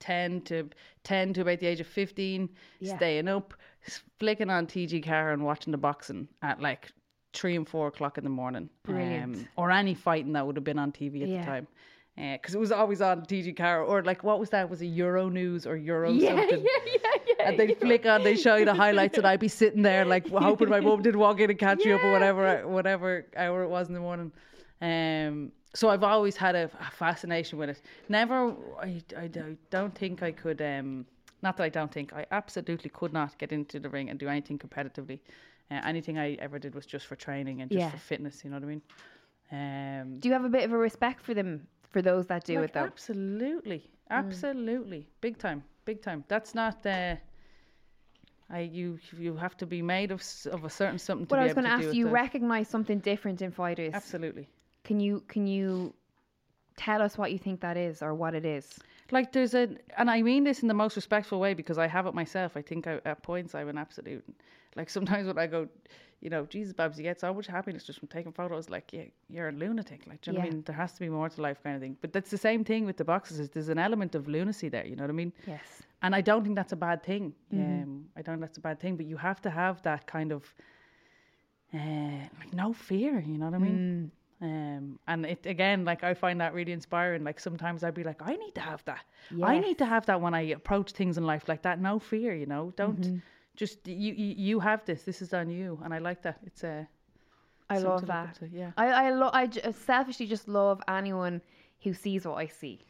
[0.01, 0.68] 10 to
[1.05, 2.48] 10 to about the age of 15
[2.80, 2.96] Yeah.
[2.96, 3.55] staying up
[4.18, 6.90] flicking on TG4 and watching the boxing at like
[7.32, 10.78] three and four o'clock in the morning Um, or any fighting that would have been
[10.78, 11.40] on tv at Yeah.
[11.40, 11.66] the time
[12.16, 14.68] because it was always on TG4 or like what was that?
[14.68, 16.66] Was it Euro News or Euro yeah, yeah, something?
[16.66, 17.01] yeah,
[17.38, 17.48] yeah.
[17.48, 20.28] and they flick on, they show you the highlights, and I'd be sitting there like
[20.48, 23.68] hoping my mum didn't walk in and catch you up or whatever, whatever hour it
[23.68, 24.32] was in the morning.
[24.82, 27.81] Um, so I've always had a, a fascination with it.
[28.09, 30.61] Never, I, I, I don't think I could.
[30.61, 31.07] Um,
[31.43, 34.29] not that I don't think I absolutely could not get into the ring and do
[34.29, 35.21] anything competitively.
[35.71, 37.91] Uh, anything I ever did was just for training and just Yeah.
[37.91, 38.45] for fitness.
[38.45, 38.83] You know what I mean?
[39.53, 42.57] Um, Do you have a bit of a respect for them for those that do
[42.61, 42.81] Like, it though.
[42.85, 46.25] Absolutely, absolutely, big time, big time.
[46.29, 47.18] That's not the.
[48.53, 51.45] I you you have to be made of of a certain something to What I
[51.45, 53.95] was going to ask you, recognize something different in fighters.
[53.95, 54.49] Absolutely.
[54.85, 55.95] Can you can you
[56.76, 58.78] tell us what you think that is or what it is?
[59.12, 59.68] Like there's a,
[59.99, 62.57] and I mean this in the most respectful way because I have it myself.
[62.57, 64.24] I think I, at points I'm an absolute,
[64.76, 65.68] like sometimes when I go,
[66.20, 68.68] you know, Jesus, Babs, you get so much happiness just from taking photos.
[68.68, 70.07] Like yeah, you're a lunatic.
[70.07, 70.62] Like, do you know what I mean?
[70.66, 71.97] There has to be more to life, kind of thing.
[72.01, 73.41] But that's the same thing with the boxes.
[73.41, 74.87] Is there's an element of lunacy there.
[74.87, 75.33] You know what I mean?
[75.47, 75.83] Yes.
[76.03, 77.35] And I don't think that's a bad thing.
[77.53, 77.83] Mm-hmm.
[77.83, 78.97] Um, I don't think that's a bad thing.
[78.97, 80.55] But you have to have that kind of,
[81.74, 83.20] uh, like no fear.
[83.26, 83.78] You know what I mean?
[83.78, 84.20] Mm.
[84.43, 87.24] Um, and it again, like I find that really inspiring.
[87.24, 89.05] Like sometimes I'd be like, I need to have that.
[89.43, 91.80] I need to have that when I approach things in life like that.
[91.80, 92.72] No fear, you know.
[92.76, 93.16] Don't Mm-hmm.
[93.57, 94.34] just you, you.
[94.36, 95.03] You have this.
[95.03, 96.38] This is on you, and I like that.
[96.47, 96.88] It's a.
[97.68, 98.34] I something love that.
[98.36, 98.70] to, yeah.
[98.78, 101.41] I I, lo- I j- selfishly just love anyone
[101.82, 102.80] who sees what I see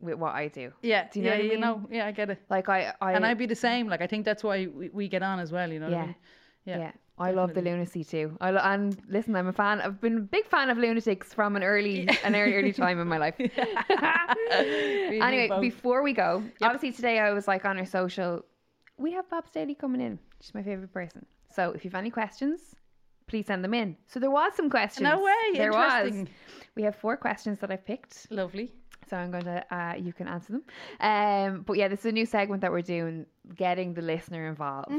[0.00, 0.72] with what I do.
[0.82, 1.08] Yeah.
[1.12, 1.60] Do you know yeah, I you mean?
[1.60, 1.86] know.
[1.90, 2.38] Yeah, I get it.
[2.48, 3.88] Like I I and I'd be the same.
[3.88, 5.70] Like I think that's why we, we get on as well.
[5.72, 5.90] You know.
[5.90, 6.16] What I
[6.64, 6.78] yeah.
[6.78, 6.92] Yeah.
[7.20, 8.36] I love the lunacy too.
[8.40, 9.80] I lo- and listen, I'm a fan.
[9.80, 13.06] I've been a big fan of lunatics from an early, an early, early time in
[13.08, 13.34] my life.
[14.50, 18.44] anyway, before we go, obviously today I was like on our social.
[18.96, 20.18] We have Babs Daly coming in.
[20.40, 21.24] She's my favorite person.
[21.54, 22.74] So if you have any questions,
[23.26, 23.96] please send them in.
[24.06, 25.04] So there was some questions.
[25.04, 26.24] No way, There was.
[26.74, 28.26] We have four questions that I've picked.
[28.30, 28.72] Lovely.
[29.08, 30.62] So I'm going to, uh, you can answer them.
[31.00, 34.90] Um, but yeah, this is a new segment that we're doing, getting the listener involved.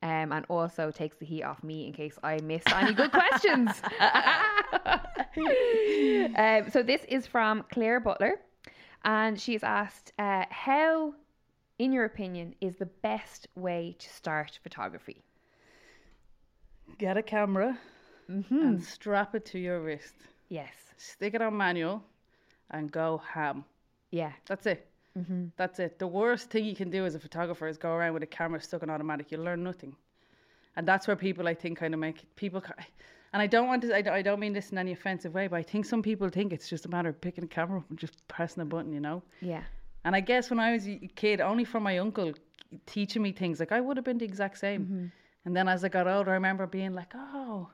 [0.00, 3.82] Um, and also takes the heat off me in case I miss any good questions.
[6.36, 8.38] um, so this is from Claire Butler.
[9.04, 11.14] And she's asked, uh, how,
[11.78, 15.22] in your opinion, is the best way to start photography?
[16.98, 17.78] Get a camera
[18.28, 20.14] and strap it to your wrist.
[20.48, 20.72] Yes.
[20.96, 22.02] Stick it on manual,
[22.70, 23.64] and go ham.
[24.10, 24.32] Yeah.
[24.46, 24.87] That's it.
[25.16, 25.46] Mm-hmm.
[25.56, 25.98] That's it.
[25.98, 28.60] The worst thing you can do as a photographer is go around with a camera
[28.60, 29.30] stuck on automatic.
[29.30, 29.94] You'll learn nothing,
[30.76, 32.62] and that's where people I think kind of make people.
[33.32, 33.94] And I don't want to.
[33.94, 36.68] I don't, mean this in any offensive way, but I think some people think it's
[36.68, 39.22] just a matter of picking a camera up and just pressing a button, you know.
[39.42, 39.64] Yeah.
[40.04, 42.32] And I guess when I was a kid, only from my uncle
[42.86, 44.84] teaching me things, like I would have been the exact same.
[44.84, 45.06] Mm-hmm.
[45.44, 47.68] And then as I got older, I remember being like, oh,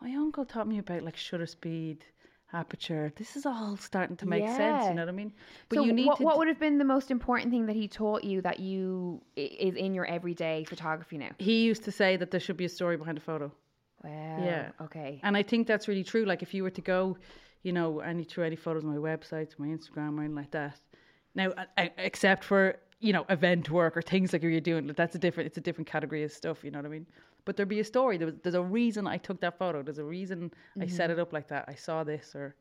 [0.00, 2.04] my uncle taught me about like shutter speed,
[2.52, 3.12] aperture.
[3.16, 4.84] This is all starting to make sense.
[4.86, 5.32] You know what I mean?
[5.68, 6.24] But so you need what, to.
[6.24, 9.74] what would have been the most important thing that he taught you that you is
[9.74, 11.30] in your everyday photography now?
[11.38, 13.52] he used to say that there should be a story behind a photo.
[14.02, 14.44] Wow.
[14.44, 14.70] Yeah.
[14.80, 15.20] Okay.
[15.22, 16.24] And I think that's really true.
[16.24, 17.16] Like if you were to go,
[17.62, 20.80] you know, any through any photos on my website, my Instagram, or anything like that.
[21.34, 25.14] Now, uh, uh, except for you know event work or things like you're doing, that's
[25.14, 25.46] a different.
[25.48, 26.64] It's a different category of stuff.
[26.64, 27.06] You know what I mean?
[27.44, 28.16] But there'd be a story.
[28.18, 29.82] There was, there's a reason I took that photo.
[29.82, 31.64] There's a reason I set it up like that.
[31.68, 32.54] I saw this, or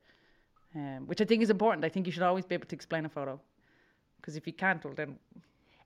[0.75, 1.83] um, which I think is important.
[1.85, 3.39] I think you should always be able to explain a photo,
[4.17, 5.17] because if you can't, well then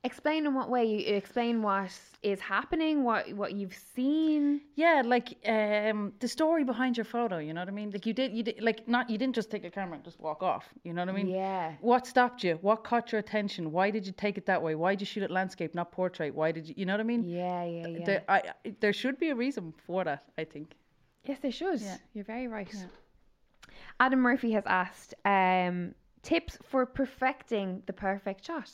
[0.04, 1.90] Explain in what way you explain what
[2.22, 4.60] is happening, what what you've seen.
[4.74, 7.38] Yeah, like um, the story behind your photo.
[7.38, 7.90] You know what I mean?
[7.90, 10.20] Like you did, you did, like not you didn't just take a camera and just
[10.20, 10.66] walk off.
[10.82, 11.28] You know what I mean?
[11.28, 11.72] Yeah.
[11.80, 12.58] What stopped you?
[12.60, 13.72] What caught your attention?
[13.72, 14.74] Why did you take it that way?
[14.74, 16.34] Why did you shoot it landscape, not portrait?
[16.34, 16.74] Why did you?
[16.76, 17.24] You know what I mean?
[17.24, 18.04] Yeah, yeah, yeah.
[18.04, 18.42] There, I,
[18.80, 20.24] there should be a reason for that.
[20.36, 20.74] I think.
[21.24, 21.80] yes, there should.
[21.80, 21.96] Yeah.
[22.12, 22.68] You're very right.
[24.00, 28.70] Adam Murphy has asked um, tips for perfecting the perfect shot.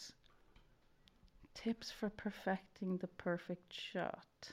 [1.62, 4.50] Tips for perfecting the perfect shot.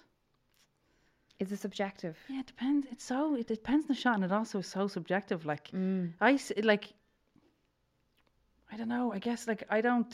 [1.39, 2.17] Is it subjective?
[2.27, 2.87] Yeah, it depends.
[2.91, 5.45] It's so it depends on the shot, and it also is so subjective.
[5.45, 6.13] Like Mm.
[6.19, 6.85] I like.
[8.71, 9.13] I don't know.
[9.13, 10.13] I guess like I don't.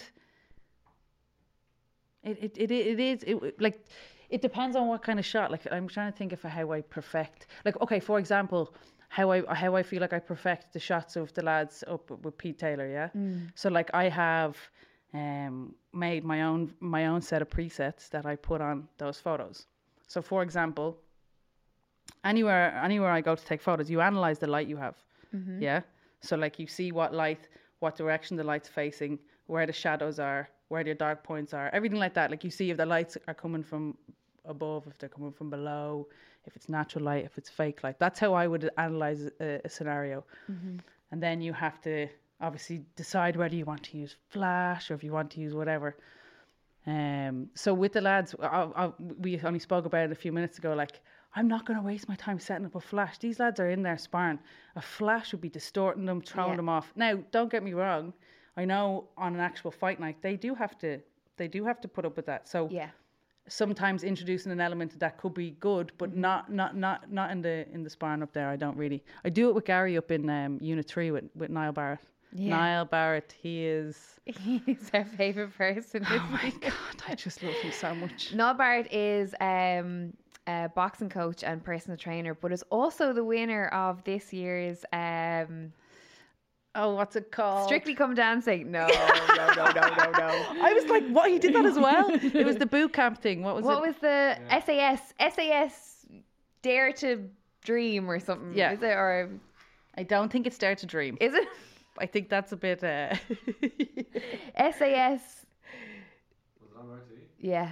[2.23, 3.85] It it it, it is it, like
[4.29, 5.49] it depends on what kind of shot.
[5.49, 7.47] Like I'm trying to think of how I perfect.
[7.65, 8.75] Like okay, for example,
[9.07, 12.37] how I how I feel like I perfect the shots of the lads up with
[12.37, 12.87] Pete Taylor.
[12.87, 13.09] Yeah.
[13.55, 14.57] So like I have
[15.13, 19.67] um made my own my own set of presets that I put on those photos.
[20.07, 20.97] So for example,
[22.23, 24.95] anywhere anywhere I go to take photos, you analyze the light you have.
[25.61, 25.81] Yeah.
[26.21, 27.49] So like you see what light,
[27.79, 31.99] what direction the light's facing, where the shadows are, where the dark points are, everything
[31.99, 32.31] like that.
[32.31, 33.97] Like you see if the lights are coming from
[34.45, 36.07] above, if they're coming from below,
[36.45, 37.97] if it's natural light, if it's fake light.
[37.99, 40.23] That's how I would analyze a, a scenario.
[41.11, 42.07] And then you have to
[42.43, 45.95] obviously decide whether you want to use flash or if you want to use whatever.
[46.85, 50.57] Um, so with the lads, I, I, we only spoke about it a few minutes
[50.57, 50.73] ago.
[50.73, 50.99] Like,
[51.35, 53.17] I'm not going to waste my time setting up a flash.
[53.17, 54.39] These lads are in there sparring.
[54.75, 56.57] A flash would be distorting them, throwing Yeah.
[56.57, 56.91] them off.
[56.95, 58.13] Now, don't get me wrong.
[58.57, 60.99] I know on an actual fight night they do have to,
[61.37, 62.47] they do have to put up with that.
[62.47, 62.89] So Yeah.
[63.47, 66.21] sometimes introducing an element that could be good, but Mm-hmm.
[66.21, 68.49] not not not not in the in the sparring up there.
[68.49, 69.03] I don't really.
[69.25, 71.99] I do it with Gary up in um, Unit Three with with Niall Barrett.
[72.35, 72.49] Yeah.
[72.49, 74.19] Niall Barrett, he is.
[74.25, 76.05] He's our favourite person.
[76.09, 76.51] Oh my he?
[76.51, 76.73] god,
[77.07, 78.33] I just love him so much.
[78.35, 80.13] Niall Barrett is um,
[80.47, 85.71] a boxing coach and personal trainer, but is also the winner of this year's um,
[86.75, 87.67] Oh, what's it called?
[87.67, 88.71] Strictly Come Dancing.
[88.71, 90.45] No, no, no, no, no, no.
[90.63, 91.29] I was like, what?
[91.29, 92.09] He did that as well.
[92.11, 93.43] it was the boot camp thing.
[93.43, 93.75] What was What it?
[93.75, 95.13] What was the SAS?
[95.35, 96.05] SAS
[96.63, 97.29] Dare to
[97.63, 98.53] Dream or something?
[98.55, 98.71] Yeah.
[98.71, 99.29] Is it or
[99.95, 101.17] I don't think it's Dare to Dream.
[101.21, 101.47] is it
[101.97, 102.83] I think that's a bit.
[102.83, 103.15] Uh...
[104.71, 105.45] SAS?
[107.39, 107.69] Yeah.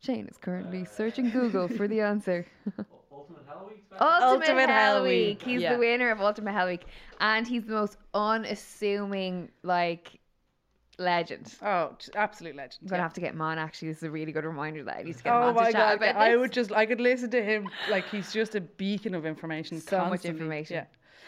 [0.00, 2.46] Shane is currently searching Google for the answer.
[3.10, 3.84] Ultimate Hell Week.
[4.00, 5.72] Ultimate Hell Week, He's yeah.
[5.74, 6.84] the winner of Ultimate Hell Week,
[7.20, 10.20] and he's the most unassuming like
[10.98, 11.54] legend.
[11.62, 12.78] oh, absolute legend.
[12.82, 13.02] I'm gonna yeah.
[13.04, 13.58] have to get him on.
[13.58, 15.54] Actually, this is a really good reminder that I need to get him Oh on
[15.54, 16.08] my to chat god!
[16.08, 16.40] about I this.
[16.40, 19.80] would just, I could listen to him like he's just a beacon of information.
[19.80, 20.74] So much information.
[20.74, 20.84] Yeah,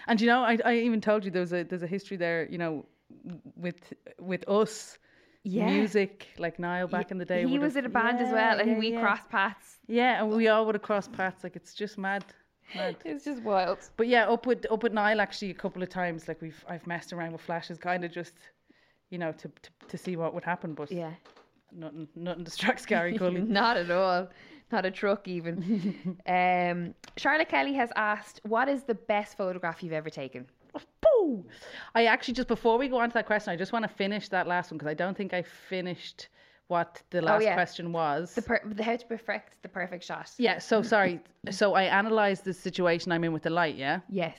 [0.06, 2.48] and you know, I, I even told you there's a there's a history there.
[2.50, 2.86] You know,
[3.56, 4.98] with with us,
[5.42, 5.70] Yeah.
[5.70, 7.46] music like Niall back in the day.
[7.46, 9.00] He was in a band as well, and yeah, we yeah.
[9.00, 9.78] crossed paths.
[9.88, 11.44] Yeah, and we all would have crossed paths.
[11.44, 12.24] Like it's just mad,
[12.74, 12.96] mad.
[13.04, 13.78] It's just wild.
[13.96, 16.28] But yeah, up with up with Niall actually a couple of times.
[16.28, 18.34] Like we've I've messed around with flashes, kind of just,
[19.10, 20.74] you know, to, to to see what would happen.
[20.74, 21.12] But Yeah.
[21.76, 23.40] Nothing nothing distracts Gary Cully.
[23.42, 24.28] Not at all.
[24.72, 26.18] Not a truck even.
[26.26, 30.46] um, Charlotte Kelly has asked, "What is the best photograph you've ever taken?"
[31.00, 31.44] Boo!
[31.94, 34.28] I actually just before we go on to that question, I just want to finish
[34.30, 36.28] that last one because I don't think I finished
[36.68, 37.54] what the last Oh, yeah.
[37.54, 38.34] question was.
[38.34, 40.30] The, per- the how to perfect the perfect shot.
[40.36, 41.20] yeah, so sorry.
[41.50, 44.00] So I analysed the situation I'm in with the light, yeah?
[44.08, 44.38] Yes.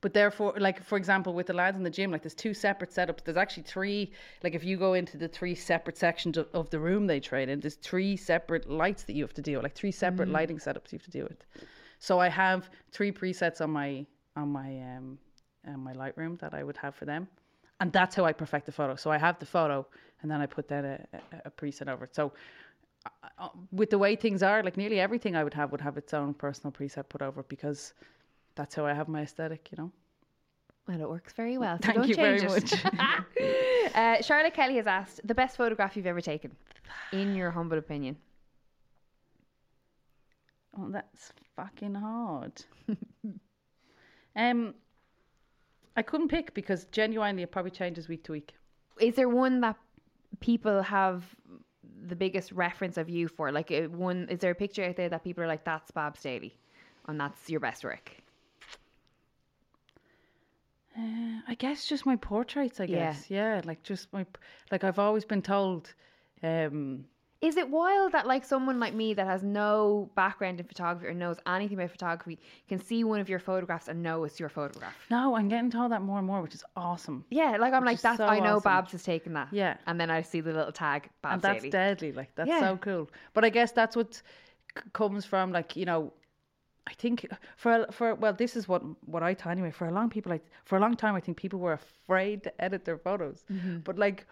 [0.00, 2.90] But therefore, like for example, with the lads in the gym, like there's two separate
[2.90, 3.24] setups.
[3.24, 4.12] There's actually three.
[4.44, 7.48] Like if you go into the three separate sections of, of the room they train
[7.48, 10.58] in, there's three separate lights that you have to deal with, like three separate lighting
[10.58, 11.44] setups you have to deal with.
[11.98, 15.18] So I have three presets on my on my um
[15.66, 17.26] on my Lightroom that I would have for them,
[17.80, 18.94] and that's how I perfect the photo.
[18.94, 19.84] So I have the photo,
[20.22, 22.14] and then I put that a, a, a preset over it.
[22.14, 22.32] So
[23.38, 26.14] uh, with the way things are, like nearly everything I would have would have its
[26.14, 27.94] own personal preset put over because
[28.58, 29.92] that's how I have my aesthetic, you know.
[30.88, 31.78] Well, it works very well.
[31.80, 32.84] So Thank you very it.
[33.94, 36.50] uh, Charlotte Kelly has asked, "The best photograph you've ever taken,
[37.12, 38.16] in your humble opinion."
[40.76, 42.64] Oh, that's fucking hard.
[44.36, 44.74] um,
[45.96, 48.54] I couldn't pick because genuinely it probably changes week to week.
[49.00, 49.76] Is there one that
[50.40, 51.24] people have
[52.06, 53.52] the biggest reference of you for?
[53.52, 56.22] Like, uh, one is there a picture out there that people are like, "That's Babs
[56.22, 56.58] Daly,"
[57.06, 58.22] and that's your best work?
[60.98, 62.80] Uh, I guess just my portraits.
[62.80, 63.12] I Yeah.
[63.12, 64.26] guess, yeah, like just my
[64.72, 65.94] like I've always been told.
[66.42, 67.04] Um,
[67.40, 71.14] Is it wild that like someone like me that has no background in photography or
[71.14, 72.36] knows anything about photography
[72.68, 74.94] can see one of your photographs and know it's your photograph?
[75.08, 77.24] no, I'm getting told that more and more, which is awesome.
[77.30, 78.62] Yeah, like I'm like that's so I know awesome.
[78.72, 79.48] Babs has taken that.
[79.52, 79.76] Yeah.
[79.86, 81.70] and then I see the little tag Babs and that's Daly.
[81.70, 82.12] deadly.
[82.12, 82.60] Like that's Yeah.
[82.60, 83.08] so cool.
[83.34, 84.22] But I guess that's what c-
[84.92, 86.12] comes from like you know.
[86.90, 87.16] I think
[87.56, 88.82] for a- for well, this is what
[89.14, 89.70] what I thought anyway.
[89.80, 92.50] For a long people, like for a long time, I think people were afraid to
[92.66, 93.44] edit their photos.
[93.52, 93.78] Mm-hmm.
[93.88, 94.26] But like,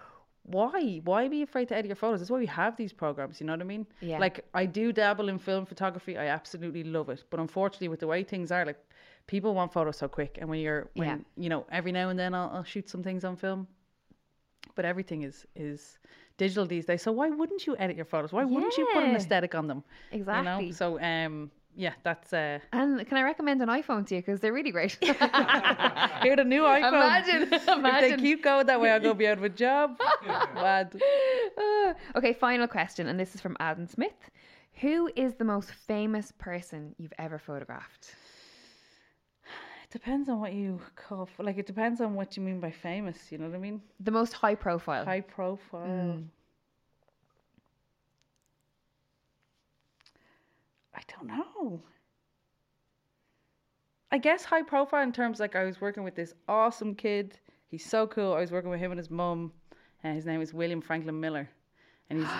[0.56, 1.00] why?
[1.10, 2.20] Why be afraid to edit your photos?
[2.20, 3.40] That's why we have these programs.
[3.40, 3.86] You know what I mean?
[4.00, 4.18] Yeah.
[4.18, 6.16] Like I do dabble in film photography.
[6.24, 7.24] I absolutely love it.
[7.30, 8.80] But unfortunately, with the way things are, like
[9.26, 11.18] people want photos so quick, and when you're when Yeah.
[11.44, 13.66] you know every now and then I'll, I'll shoot some things on film
[14.74, 15.98] but everything is is
[16.36, 17.00] digital these days.
[17.02, 18.30] So why wouldn't you edit your photos?
[18.32, 19.82] Why wouldn't you put an aesthetic on them?
[20.12, 20.66] You Exactly.
[20.66, 20.72] know.
[20.72, 22.58] So um, yeah, that's uh.
[22.72, 24.92] And can I recommend an iPhone to you because they're really great.
[25.00, 26.92] Here the new iPhone.
[26.92, 29.98] Imagine, If they keep going that way, I'll go be out of a job.
[30.54, 31.00] Mad.
[31.56, 34.30] Uh, okay, final question, and this is from Adam Smith.
[34.80, 38.14] Who is the most famous person you've ever photographed?
[39.84, 41.28] It depends on what you call.
[41.38, 43.30] Like it depends on what you mean by famous.
[43.30, 43.82] You know what I mean?
[44.00, 45.04] The most high profile.
[45.04, 46.18] High profile.
[46.18, 46.35] I
[51.08, 51.80] don't know.
[54.12, 57.38] I guess high profile in terms like I was working with this awesome kid.
[57.68, 58.32] He's so cool.
[58.34, 59.52] I was working with him and his mum,
[60.04, 61.48] and his name is William Franklin Miller,
[62.10, 62.28] and he's.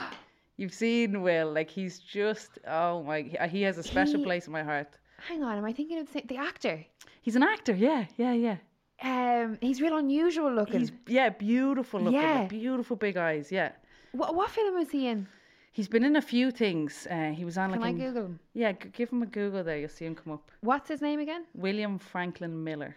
[0.59, 4.47] You've seen Will, like he's just oh my, he- he has a special He- place
[4.47, 4.97] in my heart.
[5.29, 6.83] Hang on, am I thinking of the, the actor?
[7.21, 8.57] He's an actor, yeah, yeah, yeah.
[9.03, 10.81] Um, he's real unusual looking.
[10.81, 12.39] He's yeah, beautiful looking, Yeah.
[12.41, 13.73] like, beautiful big eyes, yeah.
[14.13, 15.29] What, what film was he in?
[15.77, 17.07] He's been in a few things.
[17.11, 18.39] Uh, he was on Can like I an- Google him?
[18.55, 19.77] Yeah, g- give him a Google there.
[19.79, 20.51] You'll see him come up.
[20.63, 21.45] What's his name again?
[21.55, 22.97] William Franklin Miller.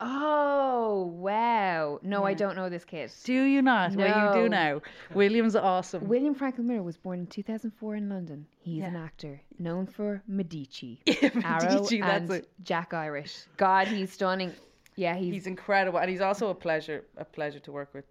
[0.00, 2.00] Oh wow!
[2.02, 3.10] No, I don't know this kid.
[3.22, 3.94] Do you not?
[3.94, 4.56] Well, you do No.
[4.74, 4.82] now.
[5.14, 6.08] William's awesome.
[6.08, 8.44] William Franklin Miller was born in 2004 in London.
[8.58, 12.48] He's an actor known for Medici, Yeah, Arrow, Medici, that's and it.
[12.64, 13.44] Jack Irish.
[13.56, 14.52] God, he's stunning.
[14.96, 18.04] Yeah, he's, He's incredible, and he's also a pleasure, a pleasure to work with.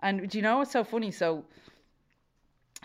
[0.00, 1.10] And do you know what's so funny?
[1.12, 1.44] So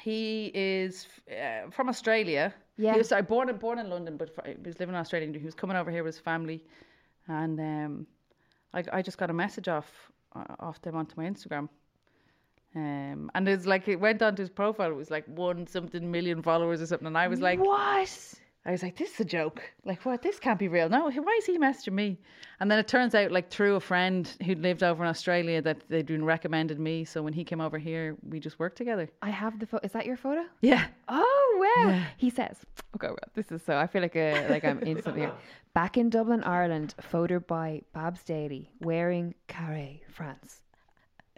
[0.03, 2.53] he is uh, from Australia.
[2.77, 2.91] Yeah.
[2.93, 5.39] He was sorry, born in born in London, but he was living in Australia.
[5.39, 6.63] He was coming over here with his family,
[7.27, 8.07] and um,
[8.73, 9.89] I I just got a message off
[10.35, 11.69] uh, off them onto my Instagram.
[12.75, 14.89] Um, and it's like it went onto his profile.
[14.89, 18.33] It was like one something million followers or something, and I was like, what?
[18.65, 19.61] I was like, this is a joke.
[19.83, 20.21] Like, what?
[20.21, 20.87] This can't be real.
[20.87, 22.17] No, why is he messaging me?
[22.61, 25.81] And then it turns out, like, through a friend who'd lived over in Australia, that
[25.89, 27.03] they'd been recommended me.
[27.03, 29.09] So when he came over here, we just worked together.
[29.21, 29.85] I have the photo.
[29.85, 30.45] Is that your photo?
[30.61, 30.85] Yeah.
[31.09, 32.03] Oh wow!
[32.17, 32.57] He says,
[32.95, 35.23] "Okay, well, this is so." I feel like a like I'm in something.
[35.23, 35.33] Here.
[35.73, 40.61] Back in Dublin, Ireland, photo by Babs Daly, wearing Carré, France.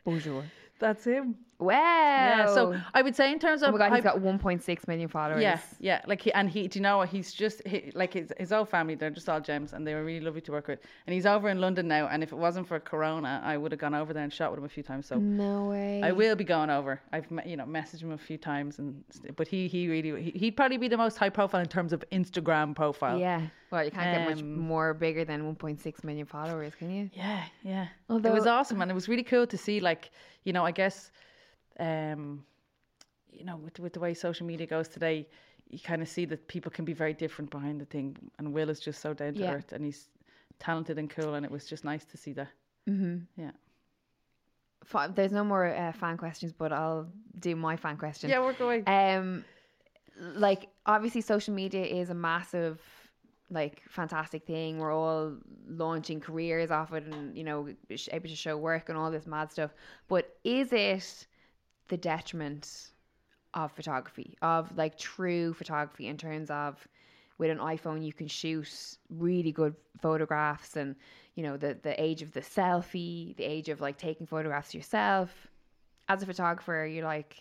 [0.03, 0.43] Bonjour.
[0.79, 1.37] That's him.
[1.59, 1.73] Wow.
[1.75, 2.53] Yeah.
[2.53, 3.79] So I would say, in terms of, oh of.
[3.79, 5.41] my god, he's got 1.6 million followers.
[5.41, 6.67] Yeah, yeah, like he and he.
[6.67, 7.09] Do you know what?
[7.09, 8.95] He's just he, like his his whole family.
[8.95, 10.79] They're just all gems, and they were really lovely to work with.
[11.07, 12.07] And he's over in London now.
[12.07, 14.59] And if it wasn't for Corona, I would have gone over there and shot with
[14.59, 15.05] him a few times.
[15.07, 16.01] So No way.
[16.03, 16.99] I will be going over.
[17.13, 19.03] I've you know messaged him a few times, and
[19.37, 22.03] but he he really he, he'd probably be the most high profile in terms of
[22.11, 23.17] Instagram profile.
[23.17, 23.41] Yeah.
[23.71, 27.09] Well, you can't get much Um, more bigger than 1.6 million followers, can you?
[27.13, 27.83] yeah, yeah.
[27.83, 29.79] it Although- was awesome, and it was really cool to see.
[29.79, 30.11] Like
[30.43, 31.11] you know, I guess,
[31.79, 32.45] um,
[33.31, 35.27] you know, with with the way social media goes today,
[35.69, 38.17] you kind of see that people can be very different behind the thing.
[38.37, 39.53] And Will is just so down to Yeah.
[39.53, 40.09] earth, and he's
[40.59, 42.49] talented and cool, and it was just nice to see that.
[42.87, 43.41] Mm-hmm.
[43.41, 43.51] Yeah.
[45.15, 47.07] There's no more uh, fan questions, but I'll
[47.39, 48.29] do my fan question.
[48.29, 48.83] Yeah, work away.
[48.85, 49.43] Um,
[50.35, 52.79] like obviously, social media is a massive,
[53.49, 54.77] like, fantastic thing.
[54.77, 55.35] We're all
[55.67, 57.67] launching careers off it, and you know,
[58.11, 59.71] able to show work and all this mad stuff.
[60.07, 61.25] But is it
[61.87, 62.91] the detriment
[63.53, 66.87] of photography, of like true photography, in terms of
[67.37, 70.95] with an iPhone you can shoot really good photographs, and
[71.35, 75.47] you know the the age of the selfie, the age of like taking photographs yourself.
[76.07, 77.35] As a photographer, you're like,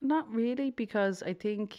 [0.00, 1.78] Not really, because I think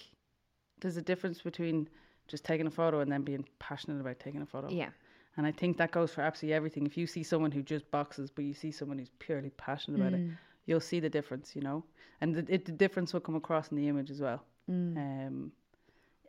[0.81, 1.87] there's a difference between
[2.27, 4.69] just taking a photo and then being passionate about taking a photo.
[4.69, 4.89] yeah.
[5.37, 6.85] And I think that goes for absolutely everything.
[6.85, 10.13] If you see someone who just boxes, but you see someone who's purely passionate about
[10.13, 10.29] Mm.
[10.31, 10.31] it,
[10.65, 11.83] you'll see the difference, you know?
[12.21, 14.43] And the, it, the difference will come across in the image as well.
[14.69, 14.97] Mm.
[14.97, 15.51] Um,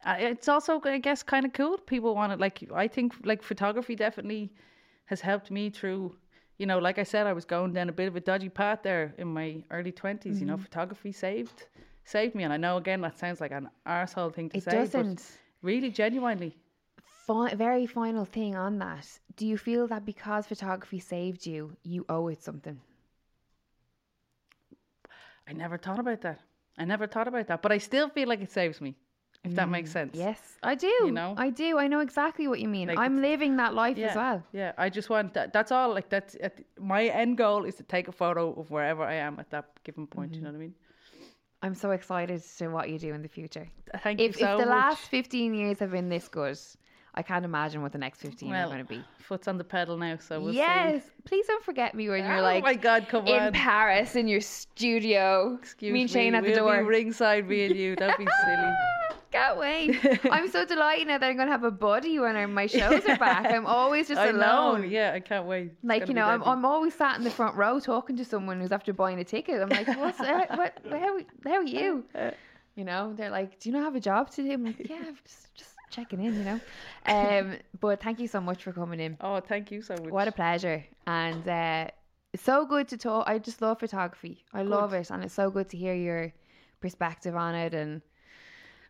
[0.07, 1.79] it's also, I guess, kind of cool.
[1.79, 2.39] People want it.
[2.39, 4.53] Like, I think, like, photography definitely
[5.07, 6.15] has helped me through,
[6.59, 8.81] you know, like I said, I was going down a bit of a dodgy path
[8.83, 10.27] there in my early 20s.
[10.27, 10.47] You Mm-hmm.
[10.47, 11.67] know, photography saved
[12.05, 12.45] saved me.
[12.45, 15.17] And I know, again, that sounds like an arsehole thing to It say, doesn't.
[15.17, 15.23] but
[15.63, 16.57] really, genuinely,
[17.29, 19.07] Fi- very final thing on that.
[19.37, 22.81] Do you feel that because photography saved you, you owe it something?
[25.47, 26.41] I never thought about that.
[26.79, 28.95] I never thought about that, but I still feel like it saves me,
[29.45, 30.17] if that makes sense.
[30.17, 30.87] Mm, Yes, I do.
[30.87, 31.35] You know?
[31.37, 31.79] I do.
[31.79, 32.89] I know exactly what you mean.
[32.89, 34.43] Like, I'm living that life Yeah, as well.
[34.53, 34.73] yeah.
[34.79, 35.53] I just want that.
[35.53, 35.93] That's all.
[35.93, 39.39] Like that's at, my end goal is to take a photo of wherever I am
[39.39, 40.35] at that given point.
[40.35, 40.75] You know what I mean?
[41.63, 43.67] I'm so excited to what you do in the future.
[44.05, 44.61] Thank If, you so much.
[44.61, 44.83] if the much.
[44.85, 46.59] last 15 years have been this good,
[47.15, 49.03] I can't imagine what the next 15 well, are going to be.
[49.19, 51.03] foot's on the pedal now, so we'll yes.
[51.03, 51.11] see.
[51.25, 53.53] Please don't forget me when you're oh like my God, come on in on.
[53.53, 55.59] Paris in your studio.
[55.61, 56.79] Excuse me and Shane at the we'll door.
[56.79, 57.97] Be ringside, me and you.
[57.97, 58.73] That'd be silly.
[59.31, 59.99] Can't wait.
[60.31, 63.19] I'm so delighted now that I'm going to have a buddy when my shows are
[63.19, 63.53] back.
[63.53, 64.39] I'm always just I know.
[64.73, 64.91] alone.
[64.91, 65.73] Yeah, I can't wait.
[65.73, 66.43] It's Like, you know, I'm.
[66.45, 69.61] I'm always sat in the front row talking to someone who's after buying a ticket.
[69.61, 70.57] I'm like, what's that?
[70.57, 72.05] What, how, how are you?
[72.75, 74.53] You know, they're like, do you not have a job today?
[74.53, 76.61] I'm like, yeah, I'm just, just checking in, you know.
[77.07, 79.17] Um, but thank you so much for coming in.
[79.23, 80.11] Oh, thank you so much.
[80.11, 80.85] What a pleasure.
[81.07, 81.89] And uh,
[82.35, 83.27] it's so good to talk.
[83.27, 84.45] I just love photography.
[84.53, 85.11] I love it.
[85.11, 86.33] And it's so good to hear your
[86.81, 87.73] perspective on it.
[87.73, 88.03] And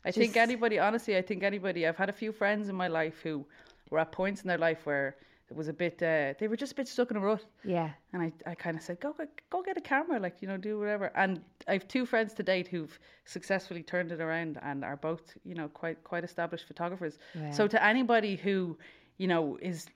[0.04, 3.20] I think anybody, honestly, I think anybody, I've had a few friends in my life
[3.22, 3.46] who
[3.90, 5.16] were at points in their life where
[5.50, 7.44] it was a bit, uh, they were just a bit stuck in a rut.
[7.64, 10.48] yeah, And I, I kind of said, go, go, go get a camera, like, you
[10.48, 11.10] know, do whatever.
[11.14, 15.22] And I have two friends to date who've successfully turned it around and are both,
[15.44, 17.18] you know, quite, quite established photographers.
[17.52, 18.76] So to anybody who,
[19.16, 19.86] you know, is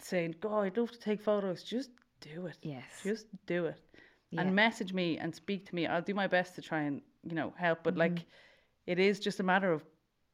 [0.00, 1.90] saying, God, I'd love to take photos, just
[2.20, 2.58] do it.
[2.62, 2.84] Yes.
[3.02, 3.80] Just do it.
[4.30, 4.42] Yeah.
[4.42, 5.86] And message me and speak to me.
[5.86, 7.80] I'll do my best to try and, you know, help.
[7.82, 8.14] But Mm-hmm.
[8.16, 8.26] like,
[8.86, 9.82] it is just a matter of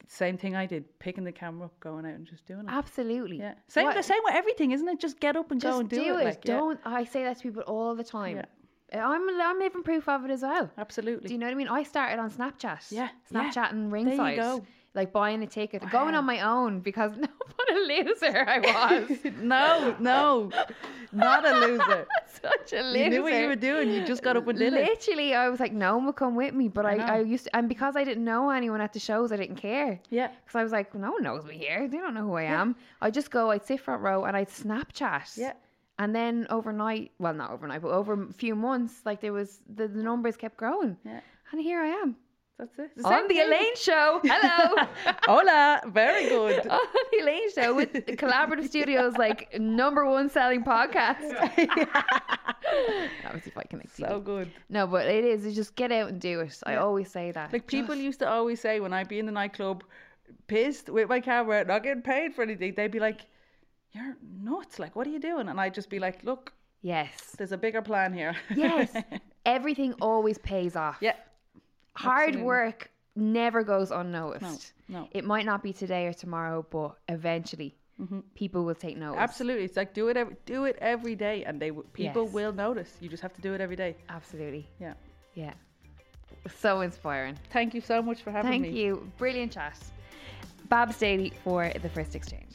[0.06, 2.66] same thing I did, picking the camera up, going out and just doing it.
[2.68, 3.38] absolutely.
[3.38, 3.54] Yeah.
[3.68, 4.98] Same, What- the same with everything, isn't it?
[5.00, 6.22] Just get up and Just go and do, do it.
[6.22, 6.24] it.
[6.24, 8.36] Like, Don't I say that to people all the time.
[8.36, 8.44] Yeah.
[8.92, 10.68] Uh, I'm I'm living proof of it as well.
[10.76, 11.28] Absolutely.
[11.28, 11.68] Do you know what I mean?
[11.68, 12.90] I started on Snapchat.
[12.90, 13.50] Yeah, yeah.
[13.52, 14.64] Snapchat and There you go.
[14.94, 18.58] Like buying a ticket, going on my own because no, what a loser I
[19.08, 19.18] was.
[19.40, 20.50] no, no,
[21.12, 22.06] not a loser.
[22.42, 22.98] Such a loser.
[23.04, 23.90] You knew what you were doing.
[23.90, 24.84] You just got up and did it.
[24.84, 26.68] Literally, I was like, no one will come with me.
[26.68, 27.04] But I, know.
[27.04, 30.00] I, used to, and because I didn't know anyone at the shows, I didn't care.
[30.10, 30.28] Yeah.
[30.44, 31.86] Because I was like, no one knows me here.
[31.88, 32.74] They don't know who I am.
[33.00, 35.36] I just go, I'd sit front row and I'd Snapchat.
[35.36, 35.52] Yeah.
[35.98, 39.86] And then overnight, well, not overnight, but over a few months, like there was, the,
[39.86, 40.96] the numbers kept growing.
[41.04, 41.20] Yeah.
[41.52, 42.16] And here I am.
[42.60, 42.90] That's it.
[42.94, 43.46] It's On same the thing.
[43.48, 44.20] Elaine Show.
[44.22, 44.86] Hello.
[45.24, 45.80] Hola.
[45.86, 46.66] Very good.
[46.68, 46.78] on
[47.12, 51.22] the Elaine Show with Collaborative Studios, like number one selling podcast.
[53.24, 54.20] Obviously, if I connect to so you.
[54.22, 54.50] good.
[54.68, 55.44] No, but it is.
[55.46, 56.58] You just get out and do it.
[56.66, 56.80] I Yeah.
[56.82, 57.52] always say that.
[57.52, 59.82] Like people Just- used to always say when I'd be in the nightclub,
[60.46, 63.22] pissed with my camera, not getting paid for anything, they'd be like,
[63.92, 64.78] "You're nuts!
[64.78, 66.52] Like, what are you doing?" And I'd just be like, "Look,
[66.82, 67.34] Yes.
[67.38, 68.94] there's a bigger plan here." Yes.
[69.46, 70.98] Everything always pays off.
[71.00, 71.14] yeah.
[72.00, 72.46] Hard absolutely.
[72.46, 74.72] work never goes unnoticed.
[74.88, 75.08] no.
[75.12, 78.20] It might not be today or tomorrow, but eventually mm-hmm.
[78.34, 79.20] people will take notice.
[79.20, 79.64] Absolutely.
[79.64, 82.32] It's like do it every do it every day, and they w- people Yes.
[82.32, 82.96] will notice.
[83.00, 83.96] You just have to do it every day.
[84.08, 84.66] Absolutely.
[84.80, 84.94] Yeah.
[85.34, 85.54] Yeah.
[86.56, 87.36] So inspiring.
[87.52, 88.68] Thank you so much for having Thank me.
[88.68, 89.12] Thank you.
[89.18, 89.78] Brilliant chat.
[90.68, 92.54] Babs Daly for the first exchange.